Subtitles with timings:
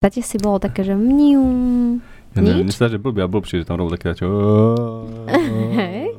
[0.00, 1.44] Zate si bolo také, že mniu.
[2.32, 4.32] Ja neviem, mne sa že blbý a blbší, že tam robil také čo...
[5.76, 6.16] Hej.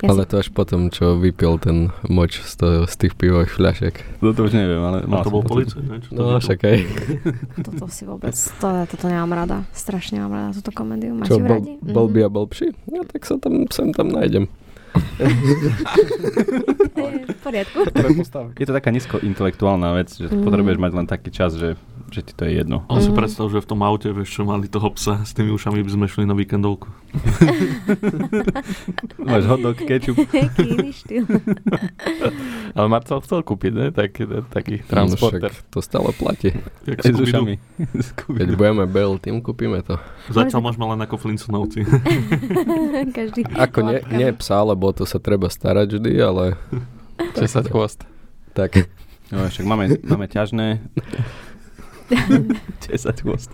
[0.00, 3.94] Ja Ale to až potom, čo vypil ten moč z, to, z tých pivových fľašiek.
[4.24, 5.04] No to už neviem, ale...
[5.04, 5.68] A mal to bol pocit.
[5.68, 5.96] policajt, ne?
[6.00, 6.76] Čo to No, však aj.
[7.68, 9.68] Toto si vôbec, to, toto nemám rada.
[9.70, 11.12] Strašne mám rada túto komédiu.
[11.12, 11.72] Máte Čo, ju bol, radi?
[11.76, 11.92] Mhm.
[11.92, 12.72] blbý a blbší?
[12.88, 14.48] No tak sa tam, sem tam nájdem.
[17.20, 17.78] Je v poriadku.
[18.56, 20.42] Je to taká nízko intelektuálna vec, že Mm.
[20.42, 21.76] potrebuješ mať len taký čas, že,
[22.10, 22.82] že ti to je jedno.
[22.86, 23.16] On si Mhm.
[23.16, 26.04] predstav, že v tom aute, vieš čo, mali toho psa s tými ušami, by sme
[26.04, 26.86] šli na víkendovku.
[29.20, 29.42] Máš
[30.58, 31.24] iný štýl.
[32.76, 33.86] Ale Marcel chcel kúpiť, ne?
[33.90, 34.10] Tak,
[34.48, 35.48] taký No, transporter.
[35.48, 36.48] však to stále platí.
[36.84, 37.54] Jak s ušami.
[38.38, 39.96] Keď budeme Bell tým, kúpime to.
[40.28, 41.82] Zatiaľ môžeme len ako Flintstonovci.
[43.10, 43.40] Každý.
[43.50, 46.44] Ako nie, nie psa, lebo to sa treba starať vždy, ale
[47.32, 48.00] Česať chvost.
[48.52, 48.88] tak.
[49.28, 50.82] No, však máme, máme ťažné.
[52.90, 53.50] 10 chvost.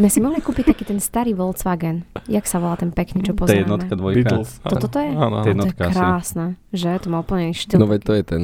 [0.00, 2.08] My si mohli kúpiť taký ten starý Volkswagen.
[2.28, 4.16] Jak sa volá ten pekný, čo To je jednotka, dvojka.
[4.24, 4.50] Beatles.
[4.64, 5.10] Toto to je?
[5.12, 5.62] Áno, áno.
[5.64, 6.96] To je krásne, že?
[7.04, 7.78] To má úplne iný štýl.
[7.80, 8.42] No veď to je ten.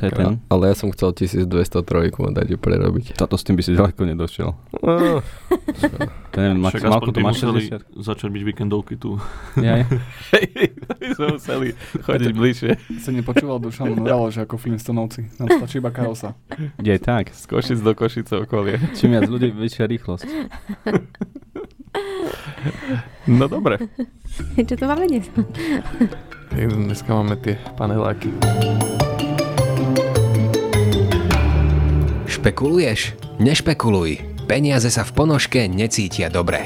[0.00, 0.40] To je ten.
[0.48, 3.20] Ale ja som chcel 1203 dať ju prerobiť.
[3.20, 4.48] Toto s tým by si ďaleko nedošiel.
[4.80, 5.20] No,
[6.32, 8.00] To neviem, Však to by má museli 60.
[8.00, 9.20] začať byť víkendovky tu.
[9.60, 9.84] Ja,
[10.32, 11.66] Hej, by sme museli
[12.00, 12.70] chodiť bližšie.
[12.96, 15.36] Si nepočúval Dušan, dalo, že ako Flintstonovci.
[15.36, 16.32] Nám stačí iba karosa.
[16.80, 17.28] je tak.
[17.36, 18.80] Z Košic do Košice okolie.
[18.96, 20.28] Čím viac ľudí, väčšia rýchlosť.
[23.28, 23.76] No dobre.
[24.56, 25.28] Čo to máme dnes?
[26.50, 28.32] Tak Dneska máme tie paneláky.
[32.40, 33.20] Špekuluješ?
[33.36, 34.24] Nešpekuluj.
[34.48, 36.64] Peniaze sa v ponožke necítia dobre.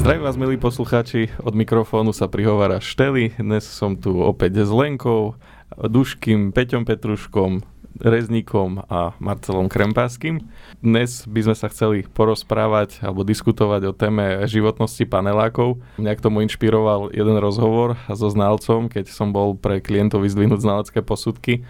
[0.00, 1.28] Zdravím vás, milí poslucháči.
[1.44, 3.36] Od mikrofónu sa prihovára Šteli.
[3.36, 5.36] Dnes som tu opäť s Lenkou,
[5.76, 7.68] Duškým, Peťom Petruškom,
[8.00, 10.48] Rezníkom a Marcelom Krempáským.
[10.80, 15.84] Dnes by sme sa chceli porozprávať alebo diskutovať o téme životnosti panelákov.
[16.00, 21.04] Mňa k tomu inšpiroval jeden rozhovor so znalcom, keď som bol pre klientov vyzdvihnúť znalecké
[21.04, 21.68] posudky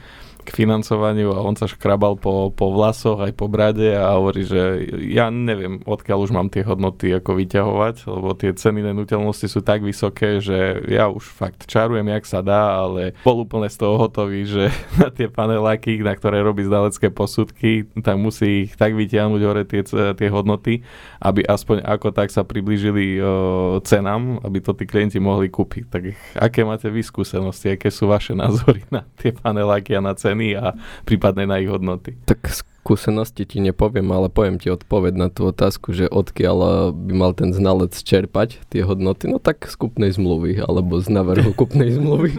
[0.49, 4.89] k financovaniu a on sa škrabal po, po vlasoch aj po brade a hovorí, že
[5.13, 9.85] ja neviem, odkiaľ už mám tie hodnoty ako vyťahovať, lebo tie ceny nehnuteľnosti sú tak
[9.85, 14.49] vysoké, že ja už fakt čarujem, jak sa dá, ale bol úplne z toho hotový,
[14.49, 14.73] že
[15.05, 19.85] na tie paneláky, na ktoré robí zdalecké posudky, tak musí ich tak vyťahnuť hore tie,
[20.17, 20.81] tie hodnoty,
[21.21, 25.85] aby aspoň ako tak sa priblížili o, cenám, aby to tí klienti mohli kúpiť.
[25.93, 26.03] Tak
[26.41, 30.79] aké máte vy skúsenosti, aké sú vaše názory na tie paneláky a na ceny a
[31.03, 32.15] prípadne na ich hodnoty?
[32.29, 32.51] tak
[32.89, 37.33] skúsenosti ti nepoviem, ale poviem ti odpoveď na tú otázku, že odkiaľ eh, by mal
[37.37, 42.33] ten znalec čerpať tie hodnoty, no tak z kupnej zmluvy, alebo z navrhu kupnej zmluvy.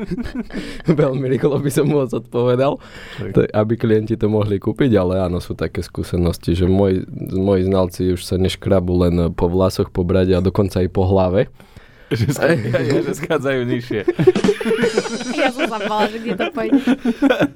[0.90, 2.82] Veľmi rýchlo by som mu odpovedal,
[3.38, 8.18] to, aby klienti to mohli kúpiť, ale áno, sú také skúsenosti, že môj, moji znalci
[8.18, 11.54] už sa neškrabu len po vlasoch, po brade a dokonca aj po hlave.
[12.09, 14.02] Že schádzajú nižšie.
[15.40, 16.80] Ja som sa bala, že kde to pôjde.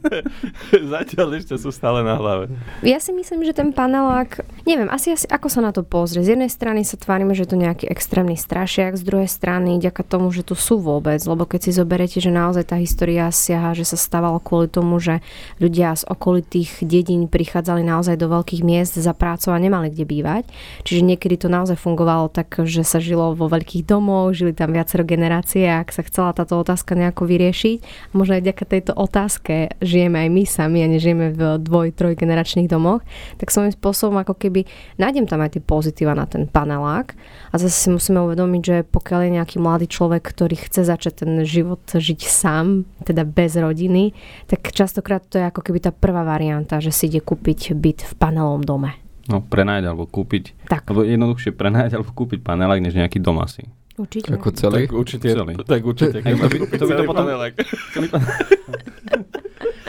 [0.96, 2.48] Zatiaľ ešte sú stále na hlave.
[2.82, 6.24] Ja si myslím, že ten panelák, neviem, asi, asi ako sa na to pozrie.
[6.24, 10.08] Z jednej strany sa tvárime, že je to nejaký extrémny strašiak, z druhej strany ďaká
[10.08, 13.84] tomu, že tu sú vôbec, lebo keď si zoberete, že naozaj tá história siaha, že
[13.84, 15.20] sa stávalo kvôli tomu, že
[15.60, 20.44] ľudia z okolitých dedín prichádzali naozaj do veľkých miest za prácou a nemali kde bývať.
[20.88, 25.04] Čiže niekedy to naozaj fungovalo tak, že sa žilo vo veľkých domoch, žili tam viacero
[25.04, 29.73] generácie a ak sa chcela táto otázka nejako vyriešiť, a možno aj vďaka tejto otázke
[29.79, 33.06] žijeme aj my sami a nežijeme v dvoj, troj generačných domoch,
[33.39, 34.67] tak svojím spôsobom ako keby
[35.00, 37.16] nájdem tam aj tie pozitíva na ten panelák
[37.50, 41.31] a zase si musíme uvedomiť, že pokiaľ je nejaký mladý človek, ktorý chce začať ten
[41.47, 44.11] život žiť sám, teda bez rodiny,
[44.50, 48.13] tak častokrát to je ako keby tá prvá varianta, že si ide kúpiť byt v
[48.19, 48.91] panelovom dome.
[49.23, 50.67] No, prenajať alebo kúpiť.
[50.67, 53.72] Tak, Alebo jednoduchšie prenajať alebo kúpiť panelák, než nejaký dom asi.
[53.96, 54.30] Určite.
[54.30, 54.86] Ako celý?
[54.86, 55.54] Tak určite, Celý.
[55.59, 56.18] tak určite.
[56.20, 57.54] Hej, to by- to by to potom- panelák.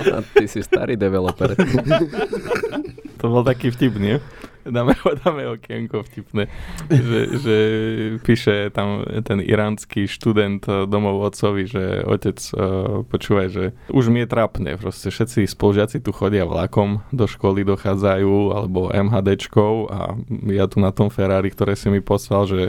[0.05, 1.55] A ty si starý developer.
[3.17, 4.21] To bol taký vtip, nie?
[4.63, 4.93] Dáme,
[5.25, 6.45] dáme okienko vtipné,
[6.87, 7.57] že, že
[8.21, 12.61] píše tam ten iránsky študent eh, domov otcovi, že otec, uh,
[13.03, 18.35] počúvaj, že už mi je trápne, proste všetci spolužiaci tu chodia vlakom, do školy dochádzajú,
[18.53, 22.61] alebo MHDčkou a ja tu na tom Ferrari, ktoré si mi poslal, že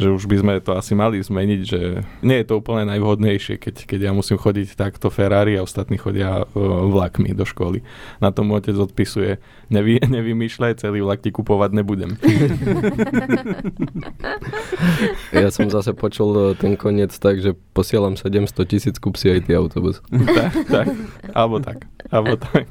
[0.00, 1.80] že už by sme to asi mali zmeniť, že
[2.24, 6.42] nie je to úplne najvhodnejšie, keď, keď ja musím chodiť takto Ferrari a ostatní chodia
[6.42, 6.48] uh,
[6.88, 7.84] vlakmi do školy.
[8.18, 9.38] Na tom otec odpisuje,
[9.68, 12.16] nevy, nevymýšľaj, celý vlak ti kupovať nebudem.
[15.30, 19.46] Ja som zase počul e, ten koniec tak, že posielam 700 tisíc, kúp si aj
[19.46, 20.02] ty autobus.
[20.38, 20.86] tak, tak,
[21.32, 21.86] alebo tak.
[22.10, 22.66] Alebo tak.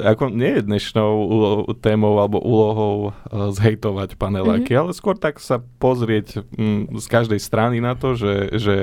[0.00, 4.82] Ako nie je dnešnou úlo- témou alebo úlohou zhejtovať paneláky, mm-hmm.
[4.88, 8.76] ale skôr tak sa pozrieť mm, z každej strany na to, že, že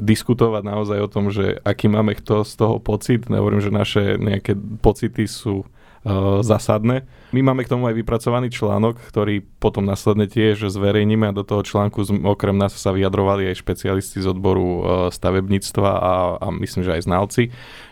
[0.00, 3.28] diskutovať naozaj o tom, že aký máme kto z toho pocit.
[3.28, 7.04] Nehovorím, že naše nejaké pocity sú uh, zásadné.
[7.36, 11.60] My máme k tomu aj vypracovaný článok, ktorý potom následne tiež zverejníme a do toho
[11.60, 14.80] článku okrem nás sa vyjadrovali aj špecialisti z odboru uh,
[15.12, 17.42] stavebníctva a, a myslím, že aj znalci.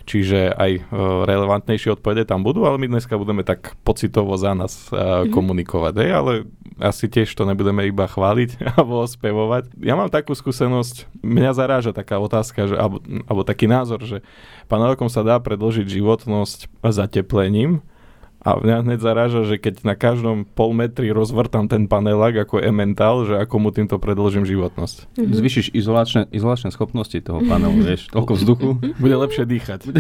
[0.07, 4.87] Čiže aj uh, relevantnejšie odpovede tam budú, ale my dneska budeme tak pocitovo za nás
[4.89, 5.35] mm-hmm.
[5.35, 5.95] komunikovať.
[5.99, 6.11] Hej?
[6.15, 6.33] Ale
[6.79, 9.75] asi tiež to nebudeme iba chváliť alebo ospevovať.
[9.83, 14.23] Ja mám takú skúsenosť, mňa zaráža taká otázka, že, alebo, alebo taký názor, že
[14.71, 17.83] panelokom sa dá predložiť životnosť zateplením,
[18.47, 23.27] a mňa hneď zaráža, že keď na každom pol metri rozvrtam ten panelák ako ementál,
[23.27, 25.11] že ako mu týmto predložím životnosť.
[25.19, 25.35] Mm-hmm.
[25.35, 28.69] Zvyšíš izolačné, izolačné schopnosti toho panelu, vieš, toľko vzduchu.
[29.03, 29.91] Bude lepšie dýchať.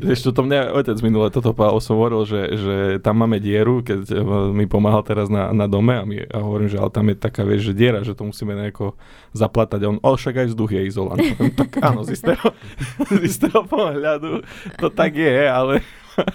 [0.00, 1.52] vieš, to mňa otec minule toto
[1.82, 2.74] som hovoril, že, že
[3.04, 4.14] tam máme dieru, keď e,
[4.56, 7.44] mi pomáhal teraz na, na dome a, my, a hovorím, že ale tam je taká,
[7.44, 8.96] vieš, že diera, že to musíme nejako
[9.36, 9.80] zaplatať.
[9.84, 11.20] On, ale však aj vzduch je izolant.
[11.60, 12.48] tak áno, z istého,
[13.18, 14.40] z istého pohľadu
[14.80, 15.84] to tak je, ale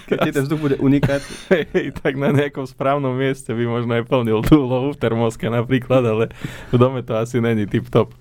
[0.08, 1.22] keď ti ten vzduch bude unikať.
[1.74, 6.04] Hej, tak na nejakom správnom mieste by možno aj plnil tú úlohu v termoske napríklad,
[6.04, 6.26] ale
[6.72, 8.16] v dome to asi není tip-top.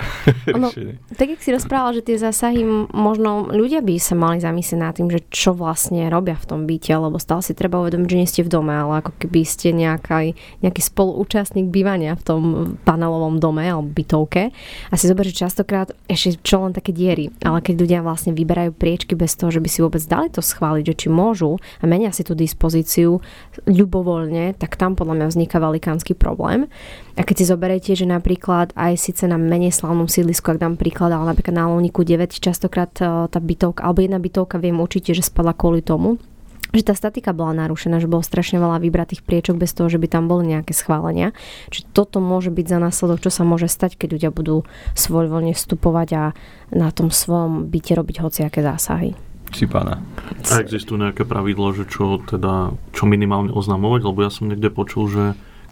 [0.56, 0.70] ono,
[1.18, 2.62] tak jak si rozprával, že tie zásahy
[2.94, 6.92] možno ľudia by sa mali zamyslieť nad tým, že čo vlastne robia v tom byte,
[6.92, 10.38] lebo stále si treba uvedomiť, že nie ste v dome, ale ako keby ste nejaký,
[10.62, 12.42] nejaký spoluúčastník bývania v tom
[12.86, 14.54] panelovom dome alebo bytovke.
[14.90, 18.76] A si zober, že častokrát ešte čo len také diery, ale keď ľudia vlastne vyberajú
[18.76, 21.86] priečky bez toho, že by si vôbec dali to schváliť, že či či môžu a
[21.86, 23.22] menia si tú dispozíciu
[23.70, 26.66] ľubovoľne, tak tam podľa mňa vzniká velikánsky problém.
[27.14, 31.14] A keď si zoberiete, že napríklad aj síce na menej slavnom sídlisku, ak dám príklad,
[31.14, 35.22] ale napríklad na Loniku 9 častokrát e, tá bytovka, alebo jedna bytovka viem určite, že
[35.22, 36.18] spadla kvôli tomu,
[36.74, 40.10] že tá statika bola narušená, že bolo strašne veľa vybratých priečok bez toho, že by
[40.10, 41.30] tam boli nejaké schválenia.
[41.70, 44.66] Čiže toto môže byť za následok, čo sa môže stať, keď ľudia budú
[44.98, 46.24] svojvoľne vstupovať a
[46.74, 49.14] na tom svojom byte robiť hociaké zásahy
[49.70, 50.02] pána.
[50.50, 54.00] A existujú nejaké pravidlo, že čo teda, čo minimálne oznamovať?
[54.04, 55.24] Lebo ja som niekde počul, že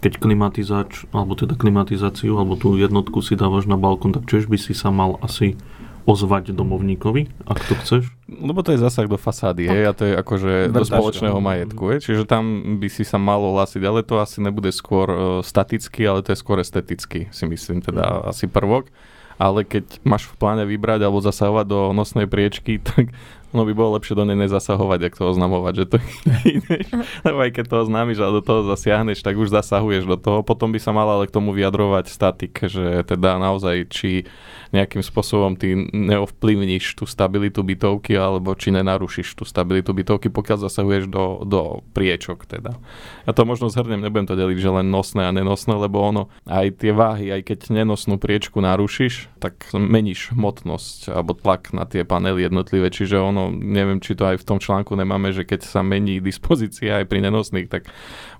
[0.03, 4.57] keď klimatizač, alebo teda klimatizáciu, alebo tú jednotku si dávaš na balkón, tak čiže by
[4.59, 5.57] si sa mal asi
[6.05, 8.03] ozvať domovníkovi, ak to chceš?
[8.29, 12.05] Lebo to je zasah do fasády, hej, a to je akože do spoločného majetku, hej,
[12.05, 16.21] čiže tam by si sa malo hlasiť, ale to asi nebude skôr uh, staticky, ale
[16.21, 18.29] to je skôr esteticky, si myslím, teda mm.
[18.29, 18.93] asi prvok
[19.35, 23.11] ale keď máš v pláne vybrať alebo zasahovať do nosnej priečky, tak
[23.55, 25.97] No by bolo lepšie do nej nezasahovať, ak to oznamovať, že to
[26.43, 26.91] ideš.
[27.23, 30.39] Lebo aj keď to oznámiš a do toho zasiahneš, tak už zasahuješ do toho.
[30.43, 34.27] Potom by sa mal ale k tomu vyjadrovať statik, že teda naozaj, či
[34.75, 41.07] nejakým spôsobom ty neovplyvníš tú stabilitu bytovky alebo či nenarušíš tú stabilitu bytovky, pokiaľ zasahuješ
[41.07, 42.75] do, do priečok teda.
[43.23, 46.83] Ja to možno zhrnem, nebudem to deliť, že len nosné a nenosné, lebo ono aj
[46.83, 52.43] tie váhy, aj keď nenosnú priečku narušíš, tak meníš hmotnosť alebo tlak na tie panely
[52.43, 56.21] jednotlivé, čiže ono neviem, či to aj v tom článku nemáme, že keď sa mení
[56.21, 57.89] dispozícia aj pri nenosných, tak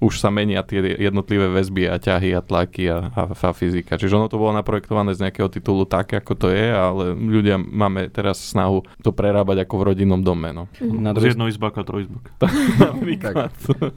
[0.03, 3.97] už sa menia tie jednotlivé väzby a ťahy a tlaky a, a, a fyzika.
[3.97, 8.11] Čiže ono to bolo naprojektované z nejakého titulu tak, ako to je, ale ľudia máme
[8.11, 10.51] teraz snahu to prerábať ako v rodinnom dome.
[10.53, 10.69] No.
[10.77, 10.99] Mm-hmm.
[11.01, 11.33] Na druhej...
[11.33, 12.23] Z jednoizbaka a trojizbak.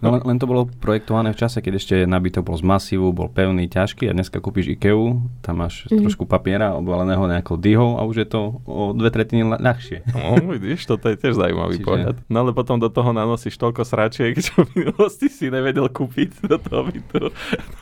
[0.02, 3.29] no, len, len to bolo projektované v čase, keď ešte nabytok bol z masívu, bol
[3.29, 6.03] pevný, ťažký a dneska kúpiš IKEA, tam máš mm-hmm.
[6.06, 10.08] trošku papiera obvaleného nejakou dýhou a už je to o dve tretiny ľahšie.
[10.15, 11.86] No, vidíš, to to je tiež zaujímavý Čiže...
[11.86, 12.16] pohľad.
[12.32, 16.56] No ale potom do toho nanosíš toľko sračiek, čo v minulosti si nevedel kúpiť do
[16.56, 17.28] toho bytu,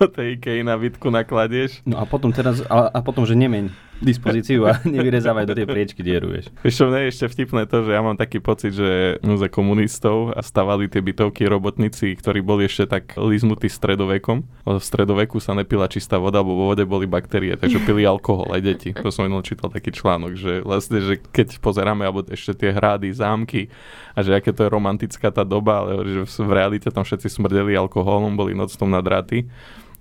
[0.02, 1.86] do tej IKEA na bytku nakladieš.
[1.86, 6.00] No a potom teraz, a, a potom, že nemeň dispozíciu a nevyrezávaj do tej priečky
[6.05, 6.53] dieru, vieš.
[6.61, 10.33] Vieš čo, mne je ešte vtipné to, že ja mám taký pocit, že za komunistov
[10.37, 14.45] a stavali tie bytovky robotníci, ktorí boli ešte tak liznutí stredovekom.
[14.65, 18.61] V stredoveku sa nepila čistá voda, lebo vo vode boli baktérie, takže pili alkohol aj
[18.65, 18.91] deti.
[18.97, 23.12] To som jednou čítal taký článok, že vlastne, že keď pozeráme, alebo ešte tie hrády,
[23.12, 23.73] zámky
[24.17, 27.76] a že aké to je romantická tá doba, ale že v realite tam všetci smrdeli
[27.76, 29.49] alkoholom, boli noctom na dráty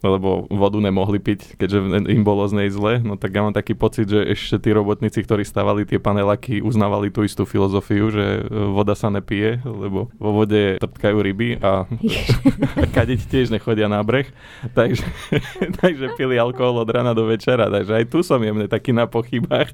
[0.05, 3.01] lebo vodu nemohli piť, keďže im bolo z nej zle.
[3.01, 7.09] No tak ja mám taký pocit, že ešte tí robotníci, ktorí stavali tie paneláky, uznávali
[7.09, 11.89] tú istú filozofiu, že e, voda sa nepije, lebo vo vode trpkajú ryby a
[12.97, 14.29] kadiť tiež nechodia na breh.
[14.77, 15.05] Takže,
[15.81, 17.67] takže pili alkohol od rana do večera.
[17.67, 19.73] Takže aj tu som jemne taký na pochybách,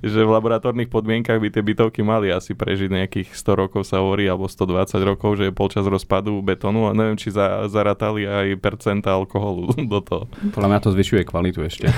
[0.00, 4.30] že v laboratórnych podmienkach by tie bytovky mali asi prežiť nejakých 100 rokov sa hovorí,
[4.30, 9.16] alebo 120 rokov, že je polčas rozpadu betónu a neviem, či za, zaratali aj percenta
[9.16, 10.24] alkoholu do toho.
[10.52, 11.88] Podľa mňa to zvyšuje kvalitu ešte.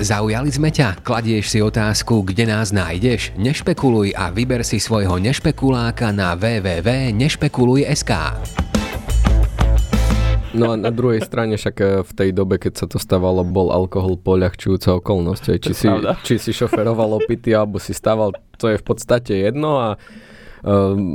[0.00, 1.04] Zaujali sme ťa?
[1.04, 3.36] Kladieš si otázku, kde nás nájdeš?
[3.36, 8.12] Nešpekuluj a vyber si svojho nešpekuláka na www.nešpekuluj.sk
[10.50, 13.70] No a na druhej strane však e, v tej dobe, keď sa to stávalo, bol
[13.70, 15.62] alkohol poľahčujúca okolnosť.
[15.62, 15.86] Či, si,
[16.26, 20.00] či si šoferoval opity, alebo si stával, to je v podstate jedno a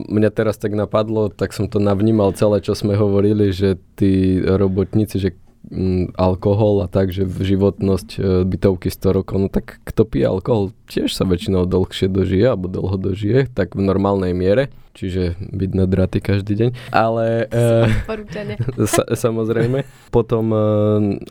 [0.09, 5.17] mňa teraz tak napadlo, tak som to navnímal celé, čo sme hovorili, že tí robotníci,
[5.21, 5.29] že
[5.65, 10.29] Mm, alkohol a tak, že v životnosť e, bytovky 100 rokov, no tak kto pije
[10.29, 15.71] alkohol, tiež sa väčšinou dlhšie dožije, alebo dlho dožije, tak v normálnej miere, čiže byť
[15.73, 19.89] na draty každý deň, ale e, sa, samozrejme.
[20.13, 20.61] Potom e,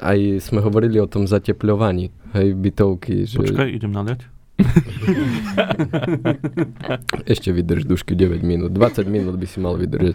[0.02, 0.18] aj
[0.50, 3.30] sme hovorili o tom zatepľovaní, hej, bytovky.
[3.30, 3.38] Že...
[3.38, 4.33] Počkaj, idem naliať.
[7.26, 8.70] Ešte vydrž dušky 9 minút.
[8.70, 10.14] 20 minút by si mal vydržať.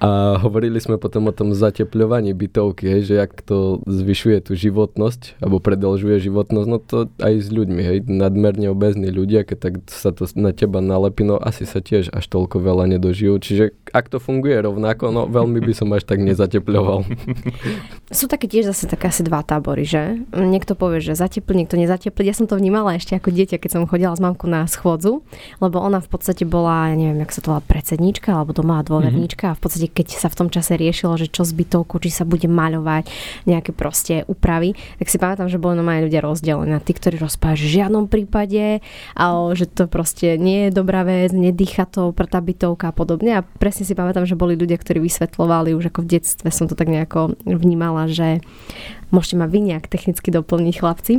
[0.00, 5.36] A hovorili sme potom o tom zatepľovaní bytovky, hej, že jak to zvyšuje tú životnosť,
[5.44, 10.16] alebo predlžuje životnosť, no to aj s ľuďmi, hej, nadmerne obezní ľudia, keď tak sa
[10.16, 13.36] to na teba nalepí, no asi sa tiež až toľko veľa nedožijú.
[13.36, 17.04] Čiže ak to funguje rovnako, no veľmi by som až tak nezatepľoval.
[18.18, 20.22] Sú také tiež zase také asi dva tábory, že?
[20.34, 22.26] Niekto povie, že zateplí, niekto nezateplí.
[22.26, 25.22] Ja som to vnímala ešte ako dieťa, keď som chodila s mamkou na schôdzu,
[25.62, 29.50] lebo ona v podstate bola, ja neviem, jak sa to volá, predsedníčka alebo domová dôverníčka
[29.50, 29.54] mm-hmm.
[29.54, 32.24] a v podstate keď sa v tom čase riešilo, že čo s bytovkou, či sa
[32.26, 33.06] bude maľovať,
[33.46, 37.58] nejaké proste úpravy, tak si pamätám, že boli normálne ľudia rozdelení na tí, ktorí rozpávajú,
[37.60, 38.80] že v žiadnom prípade,
[39.14, 43.42] ale že to proste nie je dobrá vec, nedýcha to tá bytovka a podobne.
[43.42, 46.78] A presne si pamätám, že boli ľudia, ktorí vysvetľovali už ako v detstve som to
[46.78, 48.44] tak nejako vnímala, že
[49.10, 51.14] môžete ma vy nejak technicky doplniť chlapci.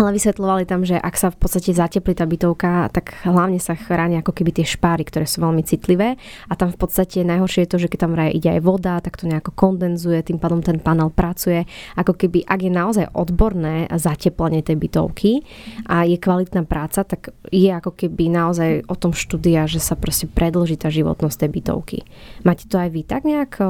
[0.00, 4.24] Ale vysvetľovali tam, že ak sa v podstate zateplí tá bytovka, tak hlavne sa chránia
[4.24, 6.16] ako keby tie špáry, ktoré sú veľmi citlivé.
[6.48, 9.28] A tam v podstate najhoršie je to, že keď tam ide aj voda, tak to
[9.28, 11.68] nejako kondenzuje, tým pádom ten panel pracuje.
[12.00, 15.44] Ako keby, ak je naozaj odborné zateplenie tej bytovky
[15.84, 20.24] a je kvalitná práca, tak je ako keby naozaj o tom štúdia, že sa proste
[20.24, 21.98] predlží tá životnosť tej bytovky.
[22.48, 23.60] Máte to aj vy tak nejak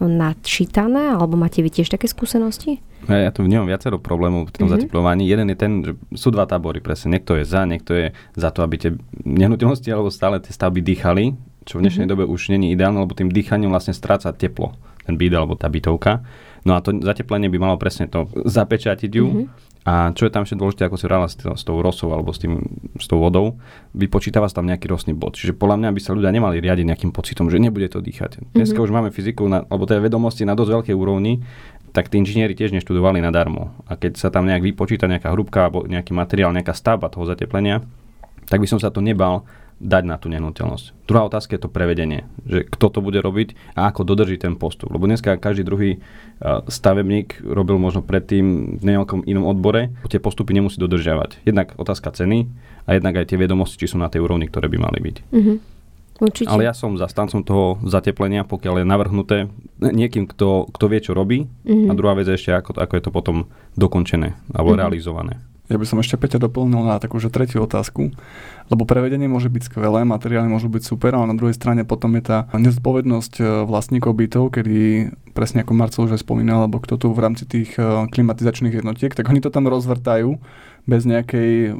[0.00, 2.80] nadčítané, alebo máte vy tiež také skúsenosti?
[3.06, 4.88] Ja, ja tu vnímam viacero problémov v tom mm-hmm.
[4.88, 5.28] zateplovaní.
[5.28, 7.14] Jeden je ten, že sú dva tábory presne.
[7.14, 8.90] Niekto je za, niekto je za to, aby tie
[9.22, 11.24] nehnuteľnosti alebo stále tie stavby dýchali,
[11.68, 12.26] čo v dnešnej mm-hmm.
[12.26, 14.74] dobe už není ideálne, lebo tým dýchaním vlastne stráca teplo,
[15.06, 16.26] ten byt alebo tá bytovka.
[16.66, 19.26] No a to zateplenie by malo presne to zapečatiť ju.
[19.30, 19.46] Mm-hmm.
[19.86, 22.42] A čo je tam ešte dôležité, ako si hovorila s, s tou rosou alebo s,
[22.42, 22.58] tým,
[22.98, 23.62] s tou vodou,
[23.94, 25.38] vypočítava sa tam nejaký rostný bod.
[25.38, 28.50] Čiže podľa mňa by sa ľudia nemali riadiť nejakým pocitom, že nebude to dýchať.
[28.50, 28.82] Dneska mm-hmm.
[28.82, 31.38] už máme fyziku, na, alebo teda vedomosti na dosť veľkej úrovni,
[31.96, 33.72] tak tí inžinieri tiež neštudovali nadarmo.
[33.88, 37.80] A keď sa tam nejak vypočíta nejaká hrubka alebo nejaký materiál, nejaká stavba toho zateplenia,
[38.52, 41.04] tak by som sa to nebal dať na tú nehnuteľnosť.
[41.04, 44.88] Druhá otázka je to prevedenie, že kto to bude robiť a ako dodrží ten postup.
[44.88, 46.00] Lebo dneska každý druhý
[46.68, 51.44] stavebník robil možno predtým v nejakom inom odbore, tie postupy nemusí dodržiavať.
[51.44, 52.48] Jednak otázka ceny
[52.88, 55.16] a jednak aj tie vedomosti, či sú na tej úrovni, ktoré by mali byť.
[55.32, 55.56] Mm-hmm.
[56.16, 56.48] Určite.
[56.48, 59.36] Ale ja som zastancom toho zateplenia, pokiaľ je navrhnuté
[59.80, 61.44] niekým, kto, kto vie, čo robí.
[61.44, 61.88] Mm-hmm.
[61.88, 63.36] A druhá vec je ešte, ako, ako je to potom
[63.76, 64.80] dokončené alebo mm-hmm.
[64.80, 65.34] realizované.
[65.66, 68.14] Ja by som ešte Peťa doplnil na takú že tretiu otázku,
[68.70, 72.22] lebo prevedenie môže byť skvelé, materiály môžu byť super, ale na druhej strane potom je
[72.22, 77.18] tá nezodpovednosť e, vlastníkov bytov, kedy presne ako Marcel už spomínal, alebo kto tu v
[77.18, 80.38] rámci tých e, klimatizačných jednotiek, tak oni to tam rozvrtajú
[80.86, 81.74] bez nejakej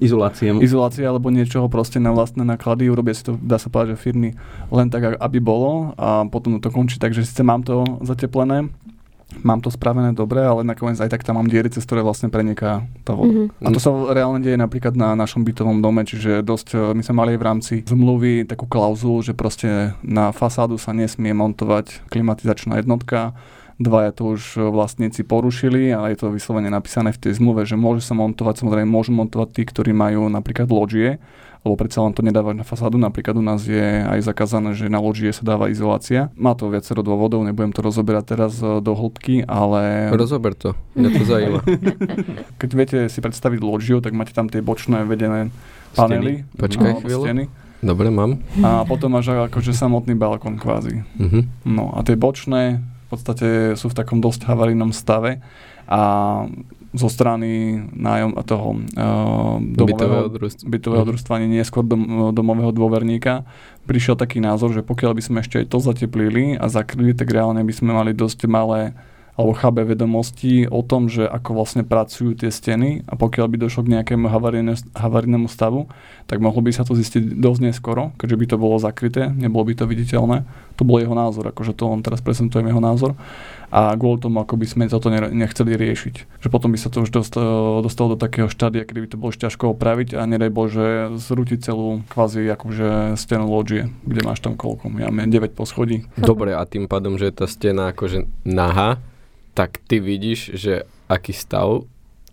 [0.00, 0.48] izolácie.
[0.64, 2.88] izolácie alebo niečoho proste na vlastné náklady.
[2.88, 4.32] Urobia si to, dá sa povedať, že firmy
[4.72, 8.72] len tak, aby bolo a potom to končí tak, že síce mám to zateplené,
[9.42, 12.86] mám to spravené dobre, ale nakoniec aj tak tam mám diery, cez ktoré vlastne preniká
[13.02, 13.48] tá voda.
[13.48, 13.66] Mm-hmm.
[13.66, 17.14] A to sa reálne deje napríklad na našom bytovom dome, čiže dosť, e, my sme
[17.18, 23.34] mali v rámci zmluvy takú klauzulu, že proste na fasádu sa nesmie montovať klimatizačná jednotka,
[23.78, 27.74] Dvaja to už e, vlastníci porušili a je to vyslovene napísané v tej zmluve, že
[27.74, 31.18] môže sa montovať, samozrejme môžu montovať tí, ktorí majú napríklad loďie,
[31.66, 33.00] lebo predsa len to nedáva na fasádu.
[33.00, 36.30] Napríklad u nás je aj zakázané, že na loďie sa dáva izolácia.
[36.38, 40.14] Má to viacero dôvodov, nebudem to rozoberať teraz e, do hĺbky, ale...
[40.14, 41.60] Rozober to, mňa to zaujíma.
[42.62, 45.50] Keď viete si predstaviť loďiu, tak máte tam tie bočné vedené
[45.98, 46.46] panely.
[46.54, 47.24] Počkaj no, chvíľu.
[47.26, 47.44] Steny
[47.84, 48.40] Dobre, mám.
[48.64, 51.04] A potom máš akože samotný balkón kvázi.
[51.20, 51.68] Mhm.
[51.68, 55.44] No a tie bočné v podstate sú v takom dosť havarijnom stave
[55.84, 56.00] a
[56.94, 60.64] zo strany nájom toho uh, Bytového domového, družstva.
[60.70, 61.10] bytového Mhm.
[61.10, 63.42] družstva, ani neskôr dom, domového dôverníka,
[63.84, 67.60] prišiel taký názor, že pokiaľ by sme ešte aj to zateplili a zakryli, tak reálne
[67.66, 68.94] by sme mali dosť malé
[69.34, 73.82] alebo chabé vedomosti o tom, že ako vlastne pracujú tie steny a pokiaľ by došlo
[73.82, 75.90] k nejakému havarijné- havarijnému stavu,
[76.30, 79.74] tak mohlo by sa to zistiť dosť neskoro, keďže by to bolo zakryté, nebolo by
[79.74, 80.46] to viditeľné.
[80.78, 83.18] To bol jeho názor, akože to on teraz prezentujem jeho názor.
[83.74, 86.46] A kvôli tomu, ako by sme toto ne- nechceli riešiť.
[86.46, 87.34] Že potom by sa to už dost,
[87.82, 90.86] dostalo do takého štádia, kedy by to bolo ťažko opraviť a nedaj Bože
[91.18, 96.06] zrútiť celú kvázi akože stenu loďie, kde máš tam koľko, ja mám 9 poschodí.
[96.22, 99.02] Dobre, a tým pádom, že je tá stena akože nahá,
[99.54, 101.82] tak ty vidíš, že aký stav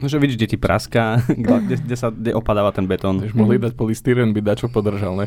[0.01, 3.21] No, že vidíš, kde ti praská, kde, kde, sa, kde opadáva ten betón.
[3.21, 5.25] Už mohli dať polystyren, by dačo podržal, ne?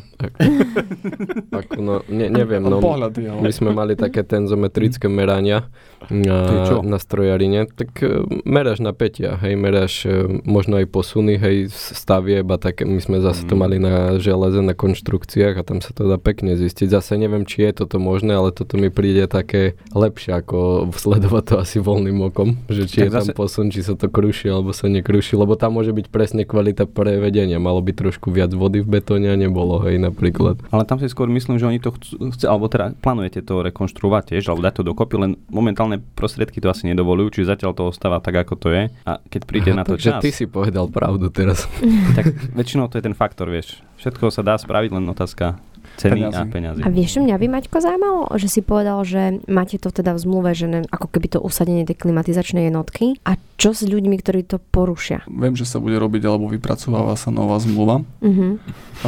[1.50, 3.40] Ako, no, ne, neviem, no, Pohľad, ale...
[3.40, 5.70] my sme mali také tenzometrické merania
[6.04, 6.76] To je čo?
[6.82, 10.12] na, na strojarine, tak e, meráš napätia, hej, meráš e,
[10.42, 13.60] možno aj posuny, hej, z stavieb a tak, my sme zase to Mm.
[13.60, 16.90] mali na železe, na konštrukciách a tam sa to dá pekne zistiť.
[16.90, 21.54] Zase neviem, či je toto možné, ale toto mi príde také lepšie, ako sledovať to
[21.56, 24.72] asi voľným okom, že či Tak je tam zase- posun, či sa to kruší, alebo
[24.72, 28.88] sa nekruší, lebo tam môže byť presne kvalita prevedenia, malo by trošku viac vody v
[28.96, 30.56] betóne a nebolo, hej, napríklad.
[30.72, 34.32] Ale tam si skôr myslím, že oni to chcú, chce, alebo teda plánujete to rekonštruovať
[34.32, 38.24] tiež, alebo dať to dokopy, len momentálne prostriedky to asi nedovolujú, čiže zatiaľ to ostáva
[38.24, 38.88] tak, ako to je.
[39.04, 41.68] A keď príde Aha, na to čas, ty si povedal pravdu teraz.
[42.16, 43.84] tak väčšinou to je ten faktor, vieš.
[44.00, 45.60] Všetko sa dá spraviť, len otázka
[45.96, 46.80] ceny a peňazí.
[46.82, 50.50] A vieš, mňa by Maťko zaujímalo, že si povedal, že máte to teda v zmluve,
[50.52, 53.18] že ne, ako keby to usadenie tej klimatizačnej jednotky.
[53.22, 55.22] A čo s ľuďmi, ktorí to porušia?
[55.26, 58.58] Viem, že sa bude robiť, alebo vypracováva sa nová zmluva Mhm.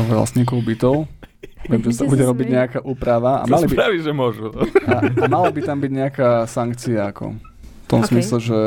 [0.06, 0.96] vlastníkov bytov.
[1.66, 4.54] Viem, že sa bude robiť nejaká úprava a, mali by, spraví, že môžu.
[4.86, 8.06] a, a mala by tam byť nejaká sankcia ako v tom Ok.
[8.06, 8.12] okay.
[8.22, 8.60] smysle, že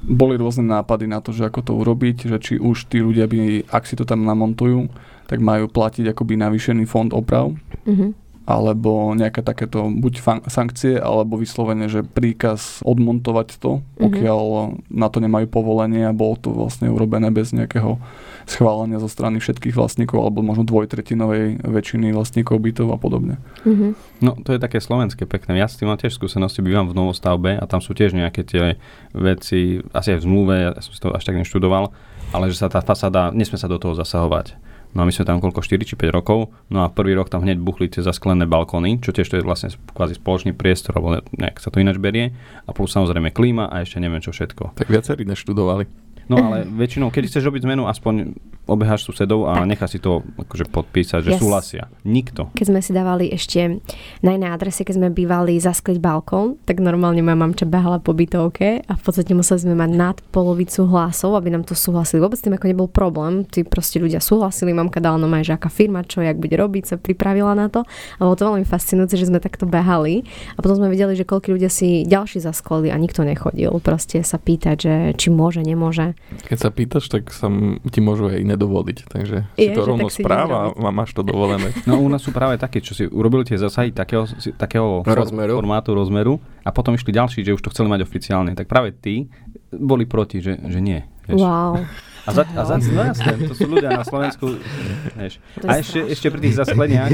[0.00, 3.68] boli rôzne nápady na to, že ako to urobiť, že či už tí ľudia by,
[3.68, 4.88] ak si to tam namontujú,
[5.28, 7.52] tak majú platiť akoby navýšený fond oprav,
[7.84, 8.26] Mhm.
[8.48, 15.20] alebo nejaké takéto buď fan- sankcie, alebo vyslovene, že príkaz odmontovať to, pokiaľ na to
[15.20, 18.00] nemajú povolenie a bolo to vlastne urobené bez nejakého
[18.48, 23.36] schválenia zo strany všetkých vlastníkov, alebo možno dvojtretinovej väčšiny vlastníkov bytov a podobne.
[23.68, 23.86] Mhm.
[24.24, 25.60] No, to je také slovenské pekné.
[25.60, 28.80] Ja s tým mám tiež skúsenosti, bývam v novostavbe a tam sú tiež nejaké tie
[29.12, 31.92] veci, asi aj v zmluve, ja som si to až tak neštudoval,
[32.32, 34.56] ale že sa tá fasáda, nesmie sa do toho zasahovať.
[34.96, 37.44] No a my sme tam koľko, 4 či 5 rokov, no a prvý rok tam
[37.44, 41.60] hneď buchli tie zasklené balkóny, čo tiež to je vlastne kvázi spoločný priestor, alebo nejak
[41.60, 42.32] sa to ináč berie.
[42.64, 44.74] A plus samozrejme klíma a ešte neviem čo všetko.
[44.74, 46.07] Tak viacerí neštudovali.
[46.28, 48.36] No ale väčšinou, keď chceš robiť zmenu, aspoň
[48.68, 51.40] obeháš susedov a nechá si to akože podpísať, že Yes.
[51.40, 51.88] súhlasia.
[52.04, 52.52] Nikto.
[52.52, 53.80] Keď sme si dávali ešte
[54.20, 58.84] na inej adrese, keď sme bývali zaskliť balkón, tak normálne moja mamča behala po bytovke
[58.84, 62.20] a v podstate museli sme mať nad polovicu hlasov, aby nám to súhlasili.
[62.20, 66.04] Vôbec tým ako nebol problém, tí proste ľudia súhlasili, mamka dala no že aká firma,
[66.04, 67.88] čo, jak bude robiť, sa pripravila na to.
[68.18, 71.56] A bolo to veľmi fascinujúce, že sme takto behali a potom sme videli, že koľko
[71.56, 76.17] ľudia si ďalší zasklali a nikto nechodil proste sa pýtať, že či môže, nemôže.
[76.28, 77.48] Keď sa pýtaš, tak sa
[77.88, 78.98] ti môžu aj nedovoliť.
[79.08, 81.72] Takže si Je, to rovno správa a máš to dovolené.
[81.88, 84.28] No u nás sú práve také, čo si urobili tie zasahy takého,
[84.60, 85.56] takého Rozmeru.
[85.56, 88.52] formátu, rozmeru a potom išli ďalší, že už to chceli mať oficiálne.
[88.52, 89.32] Tak práve tí
[89.72, 91.00] boli proti, že, že nie.
[91.28, 91.40] Vieš.
[91.40, 91.84] Wow.
[92.28, 94.60] A, za, a za, no jasné, to sú ľudia na Slovensku.
[95.16, 95.40] Vieš.
[95.64, 97.12] A ešte, ešte pri tých zaskleniach,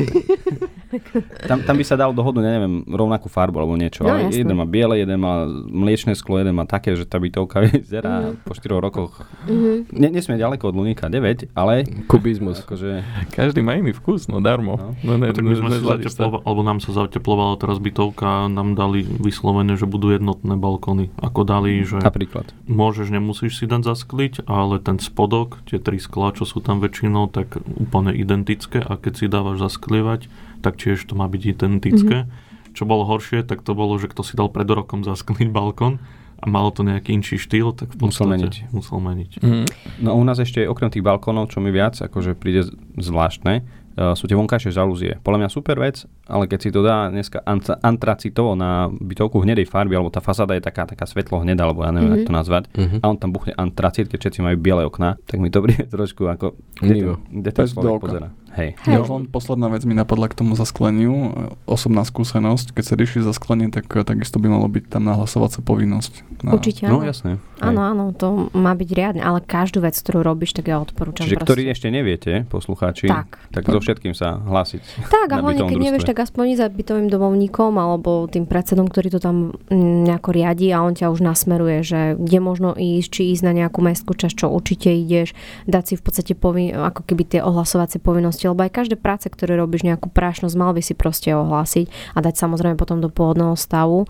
[1.45, 4.03] tam, tam by sa dalo dohodnúť, ja neviem, rovnakú farbu alebo niečo.
[4.03, 4.41] No, ale jasné.
[4.41, 8.53] jeden má biele, jeden má mliečne sklo, jeden má také, že tá bytovka vyzerá po
[8.53, 9.25] 4 rokoch.
[9.45, 9.91] Mhm.
[9.91, 12.63] Ne, nesmie ďaleko od Luníka 9, ale Kubizmus.
[12.63, 14.77] akože, Každý má iný vkus, no darmo.
[14.77, 14.89] No.
[15.05, 15.69] No, ne, No, tak my sme
[16.07, 16.25] sa.
[16.29, 21.11] alebo nám sa zateplovala teraz bytovka a nám dali vyslovené, že budú jednotné balkóny.
[21.17, 22.51] Ako dali, že napríklad.
[22.65, 27.29] môžeš, nemusíš si dať zaskliť, ale ten spodok, tie tri sklá, čo sú tam väčšinou,
[27.29, 30.27] tak úplne identické a keď si dávaš zasklievať,
[30.65, 32.25] tak tiež to má byť identické.
[32.73, 36.01] Čo bolo horšie, tak to bolo, že kto si dal pred rokom zaskliť balkón
[36.37, 38.73] a malo to nejaký inší štýl, tak v Musel meniť.
[38.73, 39.31] Musel meniť.
[39.39, 39.65] Mhm.
[40.01, 42.67] No u nás ešte okrem tých balkónov, čo mi viac akože príde
[42.99, 43.63] zvláštne,
[43.95, 45.23] uh, sú tie vonkajšie žalúzie.
[45.23, 49.65] Podľa mňa super vec, ale keď si to dá dneska ant- antracitovo na bytovku hnedej
[49.65, 52.19] farby, alebo tá fasáda je taká, taká svetlo hnedá, alebo ja neviem, Mhm.
[52.19, 52.29] mm-hmm.
[52.29, 52.97] to nazvať, Mhm.
[52.99, 56.27] a on tam buchne antracit, keď všetci majú biele okná, tak mi to príde trošku
[56.27, 56.59] ako...
[56.83, 57.15] Kde
[57.49, 58.29] ten Pes do človek pozera.
[58.55, 58.79] Hej.
[58.87, 61.35] Ja už len posledná vec mi napadla k tomu zaskleniu.
[61.65, 66.13] Osobná skúsenosť, keď sa rieši zasklenie, tak takisto by malo byť tam nahlasovacia povinnosť.
[66.43, 66.55] Na...
[66.55, 67.07] Určite No áno.
[67.07, 67.31] jasné.
[67.59, 71.25] Áno, áno, to má byť riadne, ale každú vec, ktorú robíš, tak ja odporúčam.
[71.25, 71.49] Čiže proste.
[71.49, 73.51] ktorí ešte neviete, poslucháči, Tak.
[73.51, 75.09] tak so všetkým sa hlásiť.
[75.09, 76.13] Tak a hlavne, keď nevieš, družstve.
[76.13, 79.37] tak aspoň za bytovým domovníkom alebo tým predsedom, ktorý to tam
[79.67, 83.53] mm, nejako riadi a on ťa už nasmeruje, že kde možno ísť, či ísť na
[83.57, 85.33] nejakú mestskú časť, čo určite ideš,
[85.65, 89.57] dať si v podstate povin- ako keby tie ohlasovacie povinnosti, lebo aj každé práce, ktoré
[89.57, 94.09] robíš nejakú prášnosť, mal by si proste ohlásiť a dať samozrejme potom do pôvodného stavu.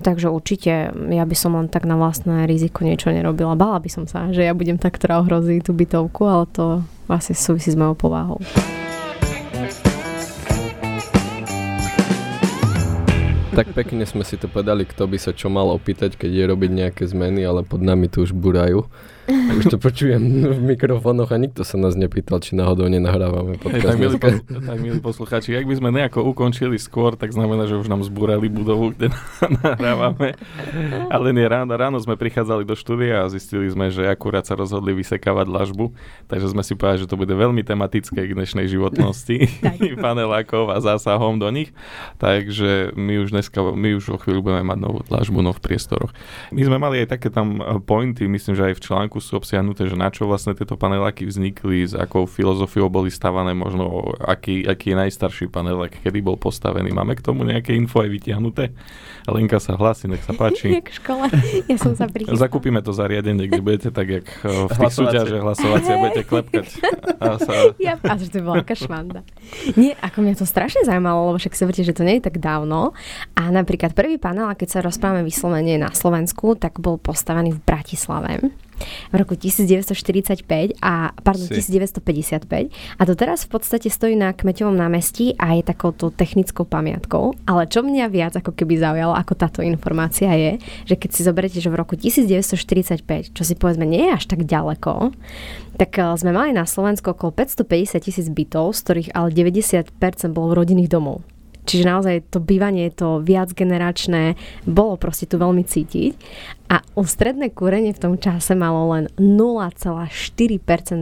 [0.00, 3.52] Takže určite ja by som len tak na vlastné riziko niečo nerobila.
[3.52, 7.36] Bala by som sa, že ja budem tak, ktorá ohrozí tú bytovku, ale to asi
[7.36, 8.40] súvisí s mojou povahou.
[13.50, 16.70] Tak pekne sme si to povedali, kto by sa čo mal opýtať, keď je robiť
[16.70, 18.88] nejaké zmeny, ale pod nami tu už burajú.
[19.30, 23.86] Už to počujem v mikrofónoch a nikto sa nás nepýtal, či náhodou nenahrávame podcast.
[23.86, 24.26] tak, milí, dneska.
[24.26, 28.02] pos- tak milí poslucháči, ak by sme nejako ukončili skôr, tak znamená, že už nám
[28.02, 29.14] zbúrali budovu, kde
[29.62, 30.34] nahrávame.
[31.06, 34.90] Ale nie, ráno, ráno sme prichádzali do štúdia a zistili sme, že akurát sa rozhodli
[34.98, 35.94] vysekávať lažbu,
[36.26, 39.46] takže sme si povedali, že to bude veľmi tematické k dnešnej životnosti
[40.04, 41.70] panelákov a zásahom do nich.
[42.18, 46.10] Takže my už dneska, my už o chvíľu budeme mať novú dlažbu, no v priestoroch.
[46.50, 49.94] My sme mali aj také tam pointy, myslím, že aj v článku sú obsiahnuté, že
[49.94, 54.96] na čo vlastne tieto paneláky vznikli, s akou filozofiou boli stavané, možno aký, aký je
[54.98, 56.90] najstarší panelák, kedy bol postavený.
[56.90, 58.72] Máme k tomu nejaké info aj vytiahnuté?
[59.28, 60.72] Lenka sa hlási, nech sa páči.
[60.80, 61.24] Jak v škole.
[61.68, 62.40] Ja som sa prichystala.
[62.40, 64.96] Zakúpime to zariadenie, kde budete tak, jak eh, v tých Hlasovacie.
[64.96, 66.66] súťaže hlasovacie, budete klepkať.
[67.20, 69.20] A sa, Ja, a že to bola aká švanda.
[69.76, 72.40] Nie, ako mňa to strašne zaujímalo, lebo však si viete, že to nie je tak
[72.40, 72.96] dávno.
[73.36, 78.32] A napríklad prvý panel, keď sa rozprávame vyslovene na Slovensku, tak bol postavený v Bratislave
[78.82, 81.60] v roku 1945 a pardon, Si.
[81.60, 87.34] 1955 a to teraz v podstate stojí na Kmeťovom námestí a je takouto technickou pamiatkou,
[87.46, 91.58] ale čo mňa viac ako keby zaujalo ako táto informácia je, že keď si zoberete,
[91.58, 95.12] že v roku 1945, čo si povedzme nie je až tak ďaleko,
[95.80, 99.96] tak eh, sme mali na Slovensku okolo 550 tisíc bytov, z ktorých ale 90%
[100.36, 101.24] bolo rodinných domov.
[101.60, 104.34] Čiže naozaj to bývanie, to viacgeneračné,
[104.66, 106.12] bolo proste tu veľmi cítiť.
[106.70, 110.06] A ústredné kúrenie v tom čase malo len 0,4%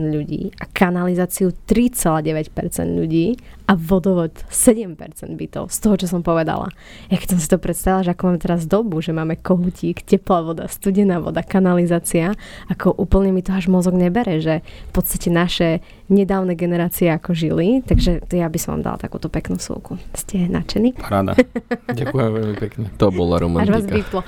[0.09, 2.49] ľudí a kanalizáciu 3,9%
[2.97, 3.37] ľudí
[3.69, 4.97] a vodovod 7%
[5.37, 6.73] bytov, z toho, čo som povedala.
[7.13, 10.41] Ja keď som si to predstavila, že ako máme teraz dobu, že máme kohutík, teplá
[10.41, 12.33] voda, studená voda, kanalizácia,
[12.65, 17.85] ako úplne mi to až mozog nebere, že v podstate naše nedávne generácie ako žili,
[17.85, 20.01] takže to ja by som vám dala takúto peknú súku.
[20.17, 20.97] Ste nadšení?
[20.97, 21.37] Paráda.
[22.01, 22.89] ďakujem veľmi pekne.
[22.97, 23.93] To bola Až vás romantika.
[23.93, 24.21] vyplo.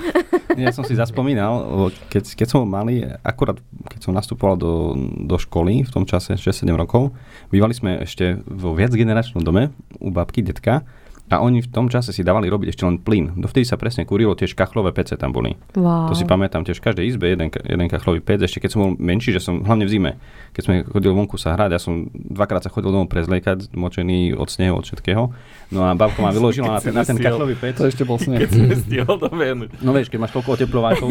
[0.53, 3.55] Ja som si zaspomínal, lebo keď, keď som bol malý, akurát
[3.87, 7.15] keď som nastupoval do, do školy v tom čase 6-7 rokov,
[7.47, 10.83] bývali sme ešte vo viacgeneračnom dome u babky, detka
[11.31, 13.39] a oni v tom čase si dávali robiť ešte len plyn.
[13.39, 15.55] Dovtedy sa presne kurilo, tiež kachlové pece tam boli.
[15.79, 16.11] Wow.
[16.11, 18.91] To si pamätám tiež v každej izbe jeden, jeden kachlový pec, ešte keď som bol
[18.99, 20.11] menší, že som hlavne v zime,
[20.51, 24.51] keď sme chodili vonku sa hrať, ja som dvakrát sa chodil domov prezliekať, močený od
[24.51, 25.31] snehu, od všetkého.
[25.71, 27.79] No a babka ma vyložila na ten, na ten kachlový pec.
[27.79, 28.43] To ešte bol sneh.
[28.43, 29.07] Keď.
[29.79, 31.09] No vieš, keď máš toľko oteplovákov.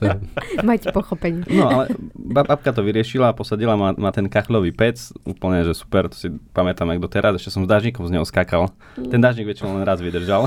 [0.68, 1.44] Majte pochopenie.
[1.52, 1.84] No ale
[2.16, 4.96] bab- babka to vyriešila a posadila ma, ma ten kachlový pec,
[5.28, 8.72] úplne, že super, to si pamätám jak doteraz, ešte som s dážnikom z neho skakal.
[8.96, 10.46] Ten dážnik väčšinou len raz vydržal.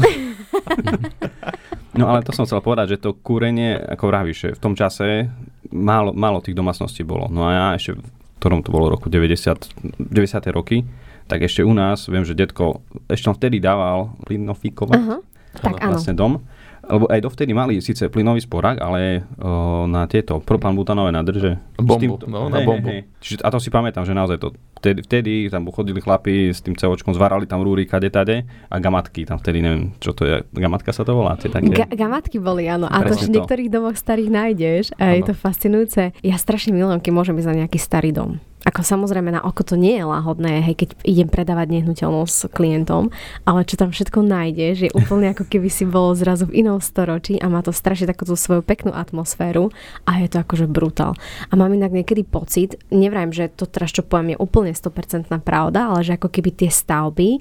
[1.93, 5.29] No ale to som chcel povedať, že to kúrenie, ako vravíš, v tom čase
[5.69, 7.29] málo, málo tých domácností bolo.
[7.29, 8.01] No a ja ešte, v
[8.41, 10.09] ktorom to bolo roku 90, 90.
[10.49, 10.81] roky,
[11.29, 15.17] tak ešte u nás, viem, že detko ešte on vtedy dával plynofikovať Aha.
[15.53, 15.93] Tak áno.
[15.93, 16.41] vlastne dom.
[16.83, 21.55] Lebo aj dovtedy mali síce plynový sporák, ale o, na tieto propan-butanové nádrže.
[21.79, 23.07] Bombu, s no, na bombu.
[23.23, 24.51] Čiže, a to si pamätám, že naozaj to
[24.83, 29.23] vtedy, vtedy tam chodili chlapi s tým celočkom, zvárali tam rúry kade tade a gamatky
[29.23, 31.71] tam vtedy, neviem, čo to je, gamatka sa to volá, tie také.
[31.71, 32.91] Ga- gamatky boli, áno.
[32.91, 33.33] A to v to.
[33.39, 34.83] niektorých domoch starých nájdeš.
[34.99, 35.29] A je Áno.
[35.31, 36.11] to fascinujúce.
[36.19, 38.43] Ja strašne milujem, keď môžem ísť na nejaký starý dom.
[38.63, 43.11] Ako samozrejme na oko to nie je láhodné, hej, keď idem predávať nehnuteľnosť klientom,
[43.43, 47.35] ale čo tam všetko nájdeš, je úplne ako keby si bolo zrazu v inom storočí
[47.43, 49.67] a má to strašne takú tú svoju peknú atmosféru
[50.07, 51.11] a je to akože brutál.
[51.51, 55.93] A mám inak niekedy pocit, nevrajím, že to teraz čo poviem je úplne 100% pravda,
[55.93, 57.39] ale že ako keby tie stavby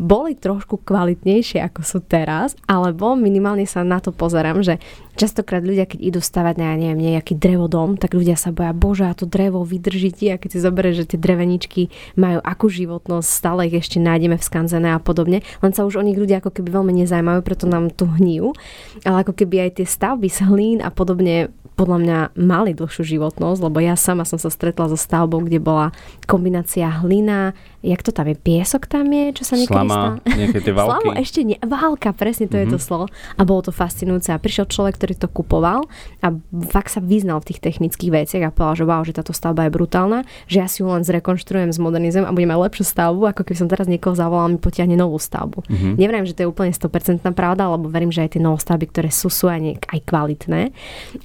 [0.00, 4.80] boli trošku kvalitnejšie ako sú teraz, alebo minimálne sa na to pozerám, že
[5.16, 9.12] častokrát ľudia, keď idú stavať na, neviem, nejaký drevodom, tak ľudia sa boja, bože, a
[9.12, 11.82] to drevo vydrží ti, a keď si zoberieš, že tie dreveničky
[12.16, 16.06] majú akú životnosť, stále ich ešte nájdeme v skanzené a podobne, len sa už o
[16.06, 18.56] nich ľudia ako keby veľmi nezaujímajú, preto nám tu hníjú,
[19.04, 23.60] ale ako keby aj tie stavby z hlín a podobne podľa mňa mali dlhšiu životnosť,
[23.64, 25.90] lebo ja sama som sa stretla so stavbou, kde bola
[26.28, 30.74] kombinácia hlina, jak to tam je, piesok tam je, čo sa niekedy Slama, nejaké tie
[30.78, 31.06] války.
[31.06, 32.70] Slamo ešte nie, válka, presne to mm-hmm.
[32.70, 32.84] je to mhm.
[32.84, 33.04] slovo.
[33.36, 34.30] A bolo to fascinujúce.
[34.30, 35.86] A prišiel človek, ktorý to kupoval
[36.22, 36.26] a
[36.70, 39.74] fakt sa vyznal v tých technických veciach a povedal, že wow, že táto stavba je
[39.74, 43.58] brutálna, že ja si ju len zrekonštruujem, zmodernizujem a budem mať lepšiu stavbu, ako keby
[43.58, 45.66] som teraz niekoho zavolal, mi potiahne novú stavbu.
[45.66, 45.92] Mm-hmm.
[45.98, 49.28] Neviem, že to je úplne 100% pravda, lebo verím, že aj tie novostavby, ktoré sú,
[49.28, 50.70] sú aj, aj kvalitné.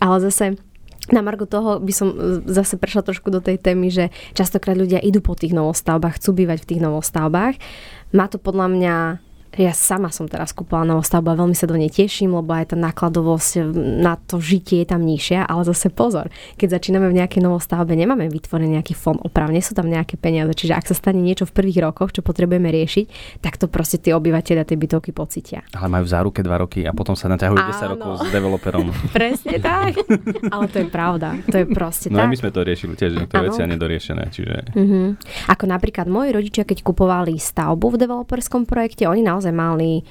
[0.02, 0.60] Ale zase
[1.12, 2.16] na margo toho by som e,
[2.48, 6.64] zase prešla trošku do tej témy, že častokrát ľudia idú po tých novostavbách, chcú bývať
[6.64, 7.56] v tých novostavbách.
[8.16, 8.96] Má to podľa mňa
[9.56, 12.78] ja sama som teraz kúpila novostavbu a veľmi sa do nej teším, lebo aj tá
[12.78, 13.50] nákladovosť
[14.04, 16.28] na to žitie je tam nižšia, ale zase pozor,
[16.60, 20.74] keď začíname v nejakej novostavbe, nemáme vytvorený nejaký fond opravne, sú tam nejaké peniaze, čiže
[20.74, 24.66] ak sa stane niečo v prvých rokoch, čo potrebujeme riešiť, tak to proste tí obyvateľia
[24.66, 25.62] tej bytovky pocitia.
[25.78, 28.90] Ale majú v záruke 2 roky a potom sa naťahujú 10 rokov s developerom.
[29.18, 30.02] Presne tak,
[30.50, 32.26] ale to je pravda, to je proste no tak.
[32.26, 34.56] No my sme to riešili tiež, to veci nedoriešené, čiže...
[34.74, 35.14] Uh-huh.
[35.52, 40.02] Ako napríklad moji rodičia, keď kupovali stavbu v developerskom projekte, oni naozaj naozaj mali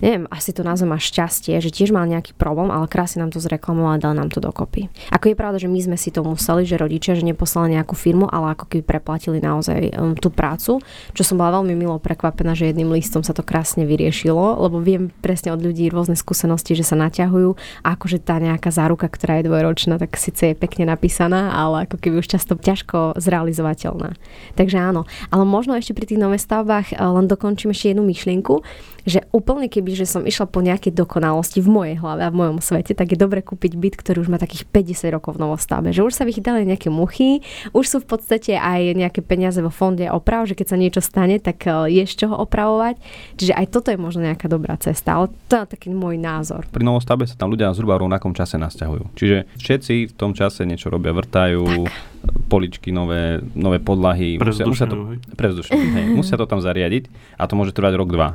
[0.00, 3.40] neviem, asi to nazvem až šťastie, že tiež mal nejaký problém, ale krásne nám to
[3.40, 4.92] zreklamoval a dal nám to dokopy.
[5.12, 8.28] Ako je pravda, že my sme si to museli, že rodičia, že neposlali nejakú firmu,
[8.28, 10.84] ale ako keby preplatili naozaj um, tú prácu,
[11.16, 15.08] čo som bola veľmi milo prekvapená, že jedným listom sa to krásne vyriešilo, lebo viem
[15.24, 19.48] presne od ľudí rôzne skúsenosti, že sa naťahujú a akože tá nejaká záruka, ktorá je
[19.48, 24.12] dvojročná, tak síce je pekne napísaná, ale ako keby už často ťažko zrealizovateľná.
[24.58, 28.60] Takže áno, ale možno ešte pri tých nových stavbách eh, len dokončím ešte jednu myšlienku,
[29.06, 32.58] že úplne keby, že som išla po nejakej dokonalosti v mojej hlave a v mojom
[32.58, 35.94] svete, tak je dobre kúpiť byt, ktorý už má takých 50 rokov v novostave.
[35.94, 40.10] Že už sa vychytali nejaké muchy, už sú v podstate aj nejaké peniaze vo fonde
[40.10, 42.98] oprav, že keď sa niečo stane, tak e, je z čoho opravovať.
[43.38, 46.66] Čiže aj toto je možno nejaká dobrá cesta, ale to je taký môj názor.
[46.74, 49.14] Pri novostave sa tam ľudia zhruba v rovnakom čase nasťahujú.
[49.14, 51.86] Čiže všetci v tom čase niečo robia, vrtajú,
[52.26, 54.38] tak poličky, nové, nové podlahy.
[54.38, 57.06] Musia, musia, to, hej, musia to tam zariadiť
[57.38, 58.28] a to môže trvať rok, dva.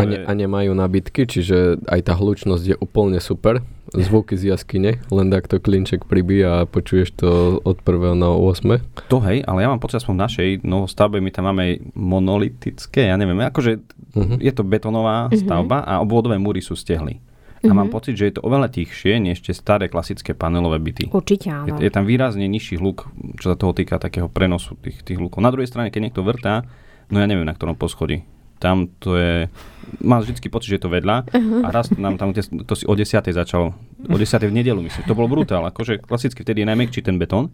[0.00, 3.60] A, ne, a nemajú nabitky, čiže aj tá hlučnosť je úplne super.
[3.90, 8.14] Zvuky z jaskyne, len tak to klinček pribíja a počuješ to od 1.
[8.14, 9.10] na 8.
[9.10, 13.18] To hej, ale ja mám pocit, aspoň v našej novostavbe, my tam máme monolitické, ja
[13.18, 13.82] neviem, akože
[14.14, 14.38] uh-huh.
[14.38, 15.42] je to betonová uh-huh.
[15.42, 17.18] stavba a obvodové múry sú stehly.
[17.18, 17.76] A uh-huh.
[17.76, 21.10] mám pocit, že je to oveľa tichšie než tie staré klasické panelové byty.
[21.10, 21.74] Určite áno.
[21.82, 23.10] Je, je tam výrazne nižší hluk,
[23.42, 25.42] čo sa toho týka takého prenosu tých, tých hlukov.
[25.42, 26.62] Na druhej strane, keď niekto vrtá,
[27.10, 28.22] no ja neviem, na ktorom poschodí
[28.60, 29.48] tam to je,
[29.98, 31.66] mám vždy pocit, že je to vedľa uh-huh.
[31.66, 33.10] a raz nám tam, to si o 10.
[33.34, 33.74] začal,
[34.06, 34.46] o 10.
[34.46, 37.50] v nedelu myslím, to bolo brutál, akože klasicky vtedy je najmekčí ten betón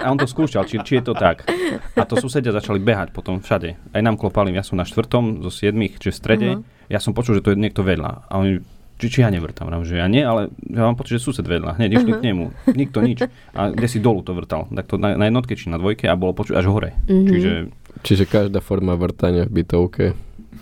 [0.00, 1.44] a on to skúšal, či, či je to tak.
[1.92, 3.76] A to susedia začali behať potom všade.
[3.92, 6.88] Aj nám klopali, ja som na štvrtom zo siedmých, že v strede, uh-huh.
[6.88, 8.32] ja som počul, že to je niekto vedľa.
[8.32, 8.64] A oni,
[8.96, 11.76] či, či ja nevrtam, že ja nie, ale ja mám pocit, že sused vedľa.
[11.76, 12.20] Hneď išli uh-huh.
[12.24, 12.44] k nemu,
[12.80, 13.28] nikto nič.
[13.52, 16.16] A kde si dolu to vrtal, tak to na, na jednotke či na dvojke a
[16.16, 16.90] bolo počuť až hore.
[17.04, 17.28] Uh-huh.
[17.28, 17.52] Čiže
[18.00, 20.04] Čiže každá forma vrtania v bytovke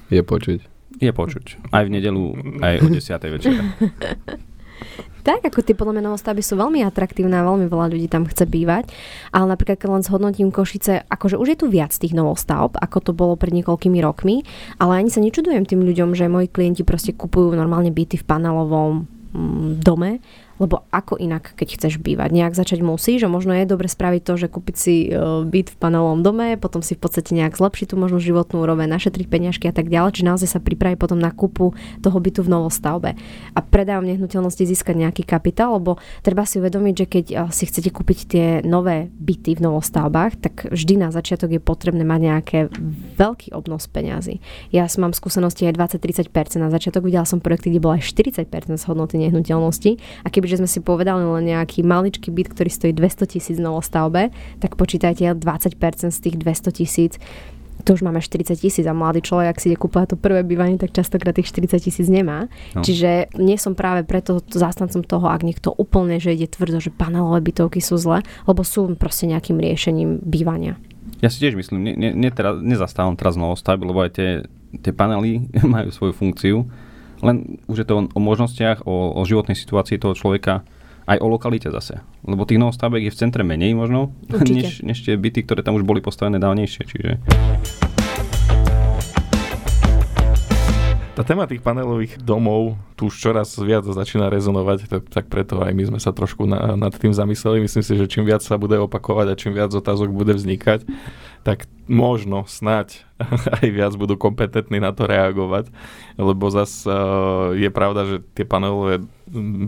[0.09, 0.61] je počuť.
[0.99, 1.71] Je počuť.
[1.71, 2.23] Aj v nedelu,
[2.65, 3.35] aj o 10.
[3.35, 3.63] večera.
[5.27, 8.49] Tak, ako tie podľa mňa novostavby sú veľmi atraktívne a veľmi veľa ľudí tam chce
[8.49, 8.89] bývať.
[9.29, 13.13] Ale napríklad, keď len zhodnotím Košice, akože už je tu viac tých novostavb, ako to
[13.13, 14.47] bolo pred niekoľkými rokmi,
[14.81, 19.05] ale ani sa nečudujem tým ľuďom, že moji klienti proste kupujú normálne byty v panelovom
[19.35, 20.25] mm, dome
[20.59, 22.31] lebo ako inak, keď chceš bývať?
[22.31, 25.77] Nejak začať musí, že možno je dobre spraviť to, že kúpiť si e, byt v
[25.81, 29.75] panelovom dome, potom si v podstate nejak zlepšiť tú možno životnú úroveň, našetriť peňažky a
[29.75, 33.11] tak ďalej, či naozaj sa pripraviť potom na kúpu toho bytu v novostavbe.
[33.55, 37.91] A predajom nehnuteľnosti získať nejaký kapitál, lebo treba si uvedomiť, že keď e, si chcete
[37.95, 42.59] kúpiť tie nové byty v novostavbách, tak vždy na začiatok je potrebné mať nejaké
[43.17, 44.43] veľký obnos peňazí.
[44.75, 46.59] Ja mám skúsenosti aj 20-30%.
[46.59, 49.91] Na začiatok videla som projekty, kde bolo aj 40% z hodnoty nehnuteľnosti.
[50.25, 53.67] A keby že sme si povedali len nejaký maličký byt, ktorý stojí 200 tisíc v
[53.69, 57.13] novostavbe, tak počítajte 20% z tých 200 tisíc
[57.87, 60.77] to už máme 40 tisíc a mladý človek, ak si ide kúpať to prvé bývanie,
[60.77, 62.51] tak častokrát tých 40 tisíc nemá.
[62.75, 62.83] No.
[62.83, 67.39] Čiže nie som práve preto zástancom toho, ak niekto úplne, že ide tvrdo, že panelové
[67.41, 70.77] bytovky sú zle, lebo sú proste nejakým riešením bývania.
[71.25, 74.31] Ja si tiež myslím, ne, ne, ne teraz, nezastávam teraz novostavby, lebo aj tie,
[74.83, 76.57] tie panely majú svoju funkciu
[77.23, 80.63] len už je to o možnostiach, o, o životnej situácii toho človeka,
[81.09, 82.05] aj o lokalite zase.
[82.23, 85.85] Lebo tých novostavek je v centre menej možno, než, než tie byty, ktoré tam už
[85.89, 86.83] boli postavené dávnejšie.
[86.85, 87.13] Čiže...
[91.19, 95.95] Tá téma tých panelových domov tu už čoraz viac začína rezonovať, tak, preto aj my
[95.95, 97.63] sme sa trošku na, nad tým zamysleli.
[97.63, 100.83] Myslím si, že čím viac sa bude opakovať a čím viac otázok bude vznikať,
[101.47, 103.09] tak možno, snať
[103.59, 105.73] aj viac budú kompetentní na to reagovať,
[106.21, 109.03] lebo zase uh, je pravda, že tie panelové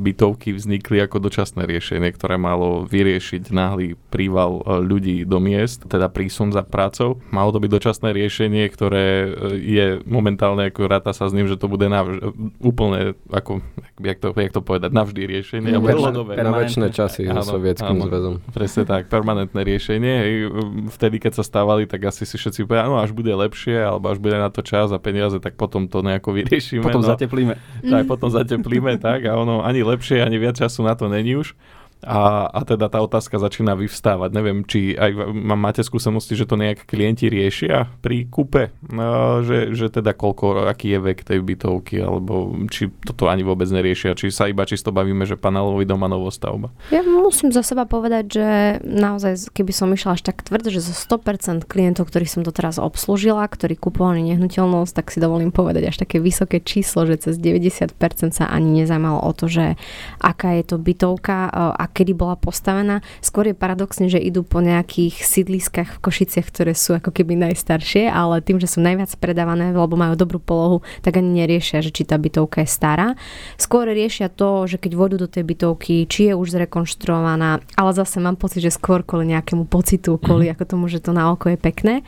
[0.00, 6.12] bytovky vznikli ako dočasné riešenie, ktoré malo vyriešiť náhly príval uh, ľudí do miest, teda
[6.12, 7.18] prísun za prácou.
[7.32, 11.58] Malo to byť dočasné riešenie, ktoré uh, je momentálne, ako ráta sa s ním, že
[11.58, 12.22] to bude navž-
[12.60, 13.60] úplne, ako,
[14.00, 15.76] jak to, jak to povedať, navždy riešenie.
[15.76, 16.40] Mm, dlhodobé.
[16.40, 18.34] Na väčšie časy so sovietským zväzom.
[18.50, 20.48] Presne tak, permanentné riešenie.
[20.94, 24.18] Vtedy, keď sa stávali, tak asi si všetci povedali, no až bude lepšie, alebo až
[24.18, 26.82] bude na to čas a peniaze, tak potom to nejako vyriešime.
[26.82, 27.10] Potom no.
[27.10, 27.54] zateplíme.
[27.84, 31.52] Tak, potom zateplíme, tak a ono ani lepšie, ani viac času na to není už.
[32.00, 34.32] A, a teda tá otázka začína vyvstávať.
[34.32, 39.92] Neviem, či aj máte skúsenosti, že to nejak klienti riešia pri kúpe, no, že, že
[39.92, 44.48] teda koľko, aký je vek tej bytovky, alebo či toto ani vôbec neriešia, či sa
[44.48, 46.72] iba čisto bavíme, že panelový doma novostavba.
[46.88, 48.48] Ja musím za seba povedať, že
[48.80, 53.44] naozaj, keby som išla až tak tvrdo, že zo 100% klientov, ktorých som doteraz obslúžila,
[53.44, 57.92] ktorí kupovali nehnuteľnosť, tak si dovolím povedať až také vysoké číslo, že cez 90%
[58.32, 59.76] sa ani nezajímalo o to, že
[60.16, 61.52] aká je to bytovka,
[61.92, 63.04] kedy bola postavená.
[63.20, 68.08] Skôr je paradoxne, že idú po nejakých sídliskách v Košiciach, ktoré sú ako keby najstaršie,
[68.08, 72.06] ale tým, že sú najviac predávané, lebo majú dobrú polohu, tak ani neriešia, že či
[72.06, 73.18] tá bytovka je stará.
[73.60, 78.22] Skôr riešia to, že keď vodu do tej bytovky, či je už zrekonštruovaná, ale zase
[78.22, 80.52] mám pocit, že skôr kvôli nejakému pocitu, kvôli mhm.
[80.56, 82.06] ako tomu, že to na oko je pekné.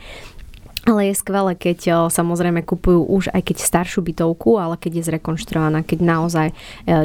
[0.83, 5.79] Ale je skvelé, keď samozrejme kupujú už aj keď staršiu bytovku, ale keď je zrekonštruovaná,
[5.79, 6.53] keď naozaj e,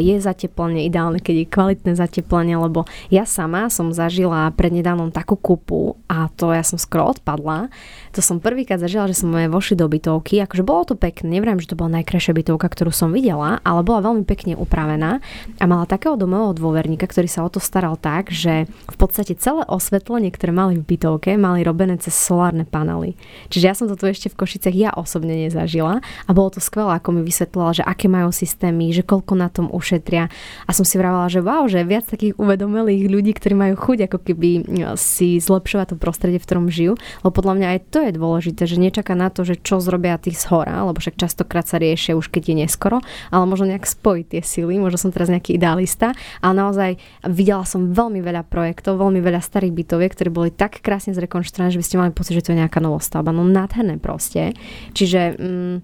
[0.02, 5.94] je zateplenie, ideálne, keď je kvalitné zateplenie, lebo ja sama som zažila prednedávnom takú kupu
[6.10, 7.70] a to ja som skoro odpadla.
[8.18, 11.70] To som prvýkrát zažila, že som vošli do bytovky, akože bolo to pekné, neviem, že
[11.70, 15.22] to bola najkrajšia bytovka, ktorú som videla, ale bola veľmi pekne upravená
[15.62, 19.62] a mala takého domového dôverníka, ktorý sa o to staral tak, že v podstate celé
[19.70, 23.14] osvetlenie, ktoré mali v bytovke, mali robené cez solárne panely.
[23.54, 26.96] Čiže ja som to tu ešte v Košicech ja osobne nezažila a bolo to skvelé,
[26.96, 30.32] ako mi vysvetlila, že aké majú systémy, že koľko na tom ušetria.
[30.64, 34.18] A som si vravala, že wow, že viac takých uvedomelých ľudí, ktorí majú chuť ako
[34.24, 34.48] keby
[34.96, 38.80] si zlepšovať to prostredie, v ktorom žijú, lebo podľa mňa aj to je dôležité, že
[38.80, 42.32] nečaká na to, že čo zrobia tí z hora, lebo však častokrát sa riešia už
[42.32, 46.54] keď je neskoro, ale možno nejak spojiť tie sily, možno som teraz nejaký idealista, ale
[46.56, 46.90] naozaj
[47.28, 51.80] videla som veľmi veľa projektov, veľmi veľa starých bytoviek, ktoré boli tak krásne zrekonštruované, že
[51.82, 53.34] by ste mali pocit, že to je nejaká novostavba.
[53.34, 54.54] No nádherné proste.
[54.94, 55.20] Čiže...
[55.38, 55.76] Mm,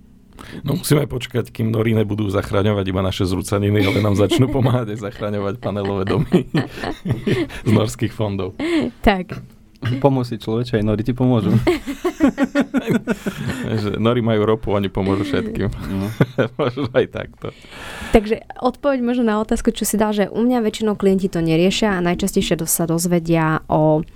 [0.66, 5.06] No musíme počkať, kým nory nebudú zachraňovať iba naše zrúcaniny, ale nám začnú pomáhať aj
[5.06, 6.50] zachraňovať panelové domy
[7.68, 8.58] z norských fondov.
[8.98, 9.38] Tak,
[10.00, 11.52] Pomôcť si človeče, aj nori ti pomôžu.
[14.04, 15.68] nori majú ropu, oni pomôžu všetkým.
[15.70, 16.08] No.
[16.60, 17.50] Možno aj takto.
[18.14, 21.98] Takže odpoveď možno na otázku, čo si dal, že u mňa väčšinou klienti to neriešia
[21.98, 24.06] a najčastejšie sa dozvedia o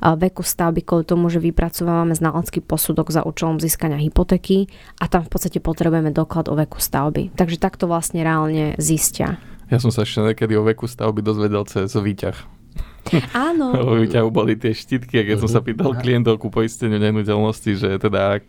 [0.00, 4.70] veku stavby kvôli tomu, že vypracovávame znalecký posudok za účelom získania hypotéky
[5.02, 7.34] a tam v podstate potrebujeme doklad o veku stavby.
[7.34, 9.42] Takže takto vlastne reálne zistia.
[9.68, 12.57] Ja som sa ešte niekedy o veku stavby dozvedel cez výťah.
[13.48, 13.72] Áno.
[13.72, 17.88] Vo výťahu boli tie štítky a keď som sa pýtal klientov ku poisteniu nehnuteľnosti, že
[17.96, 18.40] teda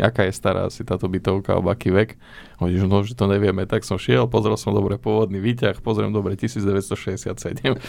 [0.00, 2.16] aká je stará asi táto bytovka alebo aký vek,
[2.58, 6.10] oni, že no, že to nevieme, tak som šiel, pozrel som dobre pôvodný výťah, pozriem
[6.10, 7.38] dobre 1967,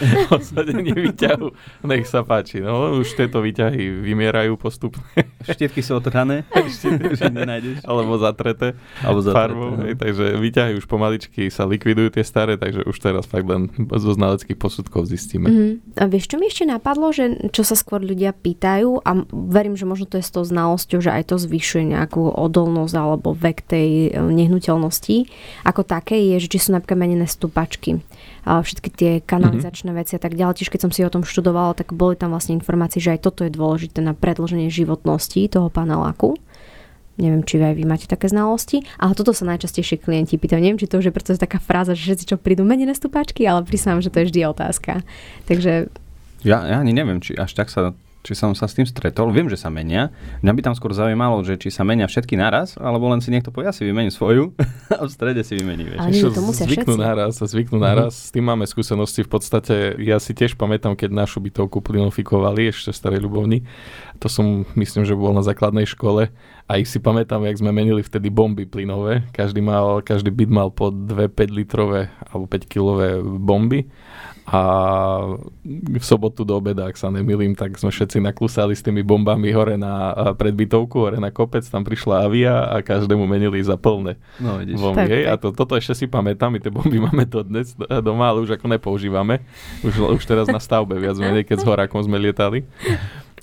[0.38, 1.48] odsadenie výťahu,
[1.89, 2.62] nech sa páči.
[2.62, 5.02] No už tieto výťahy vymierajú postupne.
[5.41, 7.82] Štiepky sú otrhané, už nenájdeš.
[7.82, 9.89] Alebo zatreté, Alebo zatreté farbou, no.
[9.98, 14.58] takže výťahy už pomaličky sa likvidujú tie staré, takže už teraz fakt len zo znaleckých
[14.60, 15.50] posudkov zistíme.
[15.50, 15.98] Mm-hmm.
[15.99, 20.07] Vieš, čo mi ešte napadlo, že čo sa skôr ľudia pýtajú a verím, že možno
[20.07, 24.15] to je s tou znalosťou, že aj to zvyšuje nejakú odolnosť alebo vek tej eh,
[24.15, 25.27] nehnuteľnosti
[25.65, 27.99] ako také je, že či sú napríklad menené stupačky
[28.49, 30.01] všetky tie kanalizačné mm-hmm.
[30.01, 30.57] veci a tak ďalej.
[30.57, 33.45] Tiež keď som si o tom študovala, tak boli tam vlastne informácie, že aj toto
[33.45, 36.39] je dôležité na predlženie životnosti toho paneláku.
[37.19, 40.63] Neviem, či aj vy máte také znalosti, ale toto sa najčastejšie klienti pýtajú.
[40.63, 43.67] Neviem, či to už je preto taká fráza, že všetci čo prídu menené stupáčky, ale
[43.67, 45.03] prísam, že to je vždy otázka.
[45.45, 45.91] Takže
[46.47, 49.32] ja, ja ani neviem, či až tak sa či som sa s tým stretol.
[49.32, 50.12] Viem, že sa menia.
[50.43, 53.47] Mňa by tam skôr zaujímalo, že či sa menia všetky naraz, alebo len si niekto
[53.47, 54.51] povie, ja si vymením svoju
[54.99, 55.88] a v strede si vymení.
[55.88, 55.99] Vieš.
[56.03, 57.08] Ale nie, to musia zvyknú všetci.
[57.08, 57.89] naraz a zvyknú mm-hmm.
[57.95, 58.13] naraz.
[58.27, 59.23] S tým máme skúsenosti.
[59.23, 63.63] V podstate ja si tiež pamätám, keď našu bytovku plinofikovali ešte v Starej Ľubovni.
[64.19, 66.27] To som, myslím, že bol na základnej škole.
[66.69, 69.25] A ich si pamätám, jak sme menili vtedy bomby plynové.
[69.34, 73.89] Každý, mal, každý byt mal po 2 5 litrové alebo 5 kilové bomby
[74.49, 74.62] a
[75.69, 79.77] v sobotu do obeda, ak sa nemýlim, tak sme všetci naklusali s tými bombami hore
[79.77, 84.82] na predbytovku, hore na kopec, tam prišla avia a každému menili za plné no, vidíš.
[84.82, 85.05] bomby.
[85.05, 85.23] Hej?
[85.29, 88.58] A to, toto ešte si pamätám, my tie bomby máme to dnes doma, ale už
[88.58, 89.45] ako nepoužívame.
[89.86, 92.65] Už, už teraz na stavbe viac menej, keď s horákom sme lietali.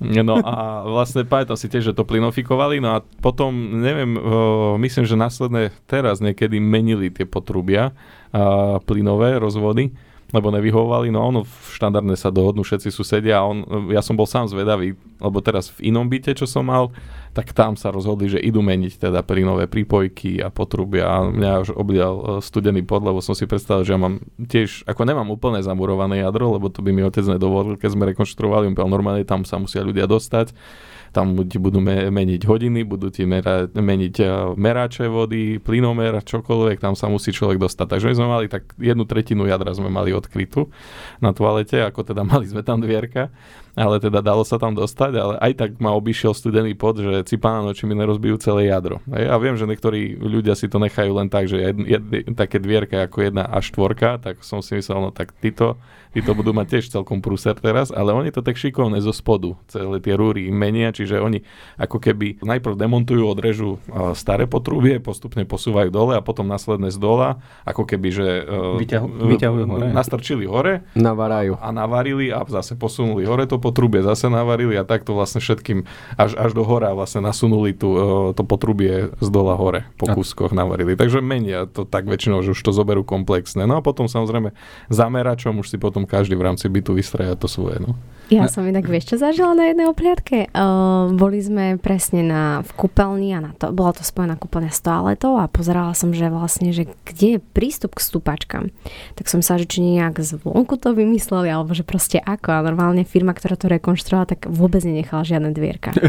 [0.01, 4.13] No a vlastne pamätám si tiež, že to plinofikovali, no a potom, neviem,
[4.81, 7.97] myslím, že následne teraz niekedy menili tie potrubia
[8.85, 9.97] plynové rozvody
[10.35, 14.51] lebo nevyhovovali, no ono štandardne sa dohodnú všetci susedia a on, ja som bol sám
[14.51, 16.91] zvedavý, lebo teraz v inom byte, čo som mal,
[17.31, 21.07] tak tam sa rozhodli, že idú meniť teda plynové prípojky a potrubia.
[21.07, 24.83] A mňa už oblial e, studený pod, lebo som si predstavil, že ja mám tiež,
[24.89, 29.23] ako nemám úplne zamurované jadro, lebo to by mi otec nedovolil, keď sme rekonštruovali, normálne
[29.23, 30.57] tam sa musia ľudia dostať
[31.13, 36.81] tam ti budú me- meniť hodiny, budú ti mera- meniť uh, meráče vody, plynomer, čokoľvek,
[36.81, 37.87] tam sa musí človek dostať.
[37.87, 40.71] Takže my sme mali tak jednu tretinu jadra sme mali odkrytú
[41.21, 43.31] na toalete, ako teda mali sme tam dvierka
[43.77, 47.77] ale teda dalo sa tam dostať, ale aj tak ma obišiel studený pod, že cipána
[47.77, 49.05] či mi nerozbijú celé jadro.
[49.07, 53.05] Ja viem, že niektorí ľudia si to nechajú len tak, že jed, jed, také dvierka
[53.05, 55.77] ako jedna a štvorka, tak som si myslel, no tak títo,
[56.17, 60.01] títo budú mať tiež celkom prúser teraz, ale oni to tak šikovne zo spodu, celé
[60.01, 61.45] tie rúry im menia, čiže oni
[61.77, 63.77] ako keby najprv demontujú, odrežú
[64.17, 68.29] staré potrubie, postupne posúvajú dole a potom následne z dola, ako keby, že
[68.81, 69.87] Vyťahu, vyťahujú hore.
[69.93, 71.61] nastrčili hore Navarajú.
[71.61, 75.83] a navarili a zase posunuli hore to potrubie zase navarili a takto vlastne všetkým
[76.15, 78.01] až, až do hora vlastne nasunuli tú, e,
[78.39, 80.95] to potrubie z dola hore po kúskoch navarili.
[80.95, 83.67] Takže menia to tak väčšinou, že už to zoberú komplexné.
[83.67, 84.55] No a potom samozrejme
[84.87, 87.83] zameračom už si potom každý v rámci bytu vystraja to svoje.
[87.83, 87.99] No.
[88.27, 90.51] Ja som inak, vieš čo zažila na jednej opliadke?
[90.51, 94.83] Uh, boli sme presne na, v kúpeľni a na to, bola to spojená kúpeľňa s
[94.83, 98.75] toaletou a pozerala som, že vlastne, že kde je prístup k stúpačkám.
[99.15, 102.51] Tak som sa, že či nejak zvonku to vymysleli, alebo že proste ako.
[102.51, 105.95] A normálne firma, ktorá to rekonštruovala, tak vôbec nenechala žiadne dvierka.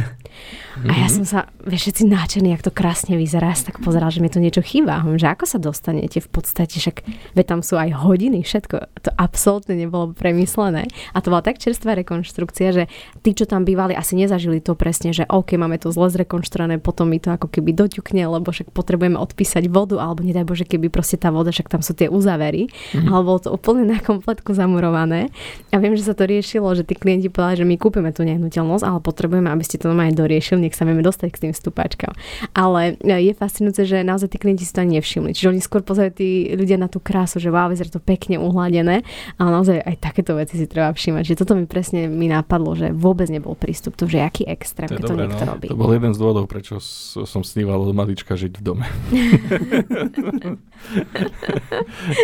[0.85, 4.29] A ja som sa, vieš, všetci náčení, jak to krásne vyzerá, tak pozeral, že mi
[4.29, 5.01] to niečo chýba.
[5.01, 7.01] Hm, že ako sa dostanete v podstate, však
[7.33, 8.75] ve tam sú aj hodiny, všetko.
[9.09, 10.85] To absolútne nebolo premyslené.
[11.13, 12.83] A to bola tak čerstvá rekonštrukcia, že
[13.19, 17.11] tí, čo tam bývali, asi nezažili to presne, že OK, máme to zle zrekonštruované, potom
[17.11, 21.19] mi to ako keby doťukne, lebo však potrebujeme odpísať vodu, alebo nedaj Bože, keby proste
[21.19, 23.11] tá voda, však tam sú tie uzavery, mm-hmm.
[23.11, 25.27] ale bolo to úplne na kompletku zamurované.
[25.75, 28.87] A viem, že sa to riešilo, že tí klienti povedali, že my kúpime tú nehnuteľnosť,
[28.87, 32.15] ale potrebujeme, aby ste to normálne doriešili, nech sa vieme dostať k tým stúpačkám.
[32.55, 35.35] Ale e, je fascinujúce, že naozaj tí klienti si to ani nevšimli.
[35.35, 39.03] Čiže oni skôr pozerajú tí ľudia na tú krásu, že wow, vyzerá to pekne uhladené,
[39.35, 41.33] ale naozaj aj takéto veci si treba všímať.
[41.33, 43.97] Že toto mi presne mi napadlo, že vôbec nebol prístup.
[43.99, 45.49] To, že aký extrém, keď to niekto no.
[45.57, 45.67] robí.
[45.67, 46.77] To bol jeden z dôvodov, prečo
[47.25, 48.85] som sníval od malička žiť v dome.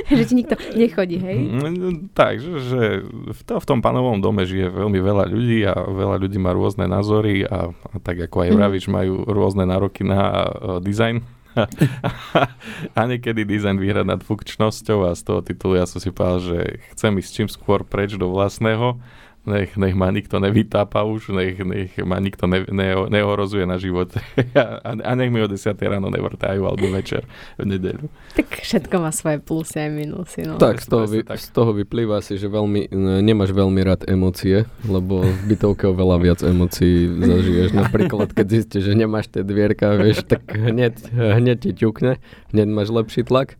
[0.13, 1.37] že ti nikto nechodí, hej?
[1.43, 5.73] Mm, tak, že, že v, to, v tom panovom dome žije veľmi veľa ľudí a
[5.73, 8.57] veľa ľudí má rôzne názory a, a tak ako aj Mhm.
[8.61, 11.25] vravíš, majú rôzne nároky na uh, dizajn.
[12.97, 16.59] a niekedy dizajn vyhrať nad funkčnosťou a z toho titulu ja som si povedal, že
[16.97, 18.97] chcem ísť čím skôr preč do vlastného
[19.43, 24.23] nech, nech ma nikto nevytápa už, nech, nech ma nikto ne, ne, neohrozuje na živote
[24.55, 27.27] a, a nech mi o 10 ráno nevrtajú alebo večer
[27.59, 28.07] v nedeľu.
[28.39, 30.47] Tak všetko má svoje plusy a minusy.
[30.47, 30.55] No.
[30.55, 31.43] Tak z toho, vy, tak.
[31.43, 32.87] z toho vyplýva si, že veľmi,
[33.19, 37.69] nemáš veľmi rád emócie, lebo v bytovke oveľa viac emócií zažiješ.
[37.83, 42.15] Napríklad, keď zistíš, že nemáš tie dvierka, vieš, tak hneď, hneď ti ťukne,
[42.55, 43.59] hneď máš lepší tlak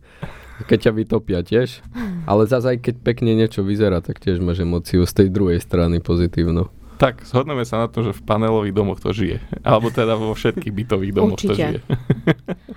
[0.70, 1.82] keď ťa vytopia tiež.
[2.24, 5.98] Ale zase aj keď pekne niečo vyzerá, tak tiež máš emóciu z tej druhej strany
[5.98, 6.70] pozitívnu.
[6.94, 9.42] Tak, zhodneme sa na tom, že v panelových domoch to žije.
[9.66, 11.58] Alebo teda vo všetkých bytových domoch to Určite.
[11.58, 11.78] žije.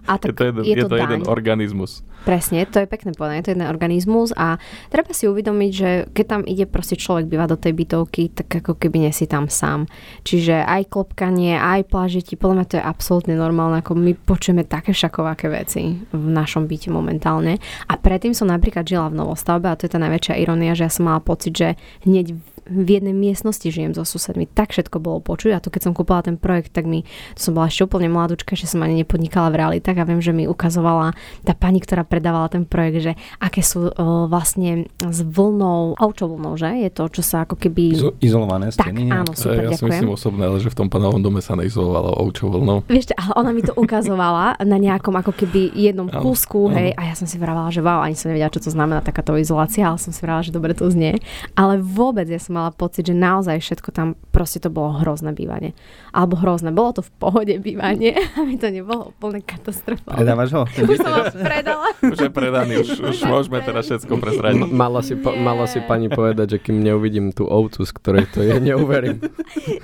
[0.09, 1.29] A je tak to jeden, je je to to jeden daň.
[1.29, 2.01] organizmus.
[2.23, 4.59] Presne, to je pekné povedané, to je jeden organizmus a
[4.91, 8.75] treba si uvedomiť, že keď tam ide proste človek býva do tej bytovky, tak ako
[8.75, 9.87] keby nie si tam sám.
[10.27, 14.91] Čiže aj klopkanie, aj plážiti, podľa mňa to je absolútne normálne, ako my počujeme také
[14.91, 17.59] všakovaké veci v našom byte momentálne.
[17.87, 20.91] A predtým som napríklad žila v novostavbe a to je tá najväčšia ironia, že ja
[20.91, 22.35] som mala pocit, že hneď
[22.67, 24.47] v jednej miestnosti žijem so susedmi.
[24.47, 27.55] Tak všetko bolo počuť a to keď som kúpila ten projekt, tak mi, to som
[27.55, 31.15] bola ešte úplne mladúčka, že som ani nepodnikala v realitách a viem, že mi ukazovala
[31.47, 36.59] tá pani, ktorá predávala ten projekt, že aké sú uh, vlastne s vlnou, aučou vlnou,
[36.59, 36.69] že?
[36.83, 37.95] Je to, čo sa ako keby...
[37.95, 39.07] Izo- izolované tak, steny.
[39.07, 39.91] áno, super, ja si ďakujem.
[39.95, 42.83] myslím osobne, ale že v tom panovom dome sa neizolovalo ovčou vlnou.
[42.91, 46.75] Vieš, ale ona mi to ukazovala na nejakom ako keby jednom Áno, kúsku, áno.
[46.75, 49.37] hej, a ja som si vravala, že wow, ani som nevedela, čo to znamená takáto
[49.37, 51.21] izolácia, ale som si vravala, že dobre to znie.
[51.53, 55.77] Ale vôbec ja som mala pocit, že naozaj všetko tam, proste to bolo hrozné bývanie.
[56.17, 60.17] Alebo hrozné, bolo to v pohode bývanie, aby to nebolo úplne katastrofálne.
[60.17, 60.63] Predávaš ho?
[60.65, 61.87] Už som ho predala.
[62.17, 64.63] Už je predaný, už, už môžeme teda všetko prezradiť.
[64.63, 68.25] M- mala, si, po, mala si pani povedať, že kým neuvidím tú ovcu, z ktorej
[68.31, 69.21] to je, neuverím.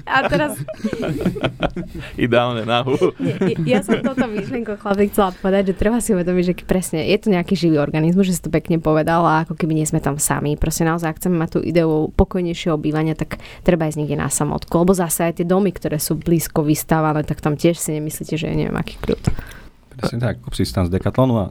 [0.07, 0.57] A teraz...
[2.15, 2.95] Ideálne nahu.
[3.19, 7.17] Ja, ja som toto myšlienko chlapík chcela povedať, že treba si uvedomiť, že presne je
[7.19, 10.17] to nejaký živý organizmus, že si to pekne povedal a ako keby nie sme tam
[10.17, 10.55] sami.
[10.55, 14.71] Proste naozaj, ak chceme mať tú ideu pokojnejšieho bývania, tak treba ísť niekde na samotku.
[14.79, 18.47] Lebo zase aj tie domy, ktoré sú blízko vystávané, tak tam tiež si nemyslíte, že
[18.47, 19.23] je neviem aký kľud.
[19.93, 21.45] Presne tak, kúpsi tam z Decathlonu a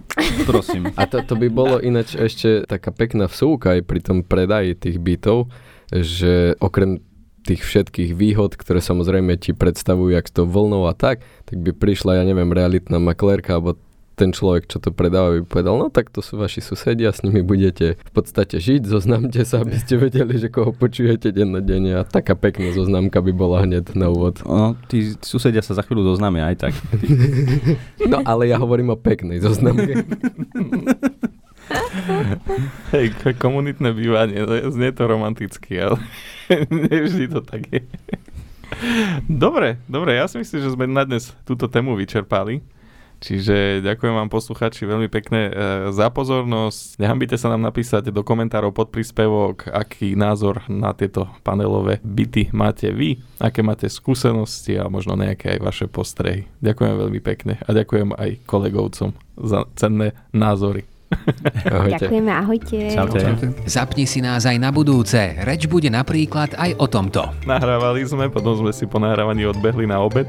[0.50, 0.90] prosím.
[0.98, 4.98] A to, to by bolo ináč ešte taká pekná vsúka aj pri tom predaji tých
[4.98, 5.46] bytov,
[5.94, 6.98] že okrem
[7.42, 12.22] tých všetkých výhod, ktoré samozrejme ti predstavujú, jak to vlnou a tak, tak by prišla,
[12.22, 13.78] ja neviem, realitná maklérka alebo
[14.14, 17.40] ten človek, čo to predáva, by povedal, no tak to sú vaši susedia, s nimi
[17.40, 22.36] budete v podstate žiť, zoznamte sa, aby ste vedeli, že koho počujete dennodenne a taká
[22.36, 24.44] pekná zoznamka by bola hneď na úvod.
[24.44, 26.74] No, tí susedia sa za chvíľu zoznámia aj tak.
[28.02, 30.04] No ale ja hovorím o peknej zoznamke.
[32.92, 35.98] Hej, komunitné bývanie, znie to romanticky, ale
[36.90, 37.82] nevždy to tak je.
[39.28, 42.64] Dobre, dobre, ja si myslím, že sme na dnes túto tému vyčerpali.
[43.22, 45.52] Čiže ďakujem vám posluchači veľmi pekne e,
[45.94, 46.98] za pozornosť.
[46.98, 52.90] Nehambite sa nám napísať do komentárov pod príspevok, aký názor na tieto panelové byty máte
[52.90, 56.50] vy, aké máte skúsenosti a možno nejaké aj vaše postrehy.
[56.58, 60.91] Ďakujem veľmi pekne a ďakujem aj kolegovcom za cenné názory.
[61.72, 62.08] Ahojte.
[62.08, 62.78] Ďakujeme, ahojte.
[62.92, 63.20] Čaute.
[63.68, 65.18] Zapni si nás aj na budúce.
[65.44, 67.22] Reč bude napríklad aj o tomto.
[67.46, 70.26] Nahrávali sme, potom sme si po nahrávaní odbehli na obed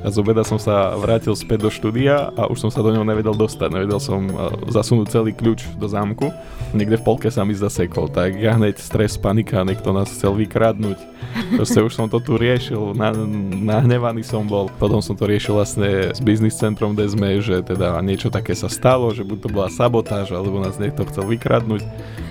[0.00, 3.04] a z obeda som sa vrátil späť do štúdia a už som sa do neho
[3.04, 3.68] nevedel dostať.
[3.68, 4.32] Nevedel som e,
[4.72, 6.32] zasunúť celý kľúč do zámku.
[6.72, 10.96] Niekde v polke sa mi zasekol, tak ja hneď stres, panika, niekto nás chcel vykradnúť.
[11.54, 13.10] Proste už som to tu riešil, na,
[13.78, 14.70] nahnevaný som bol.
[14.78, 19.10] Potom som to riešil vlastne s biznis centrom Desme, že teda niečo také sa stalo,
[19.10, 21.82] že buď to bola sabotáž, alebo nás niekto chcel vykradnúť.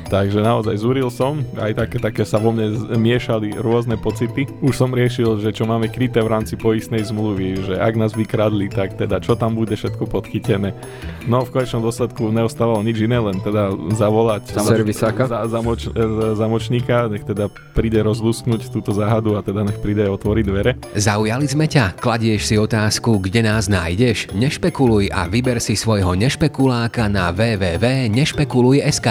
[0.09, 4.49] Takže naozaj zúril som, aj také, také sa vo mne miešali rôzne pocity.
[4.65, 8.73] Už som riešil, že čo máme kryté v rámci poistnej zmluvy, že ak nás vykradli,
[8.73, 10.73] tak teda čo tam bude všetko podchytené.
[11.29, 15.29] No v konečnom dôsledku neostávalo nič iné, len teda zavolať Servisáka?
[15.29, 20.45] za, zamoč, e, zamočníka, nech teda príde rozlusknúť túto záhadu a teda nech príde otvoriť
[20.49, 20.73] dvere.
[20.97, 22.01] Zaujali sme ťa?
[22.01, 24.33] Kladieš si otázku, kde nás nájdeš?
[24.33, 29.09] Nešpekuluj a vyber si svojho nešpekuláka na www.nešpekuluj.sk.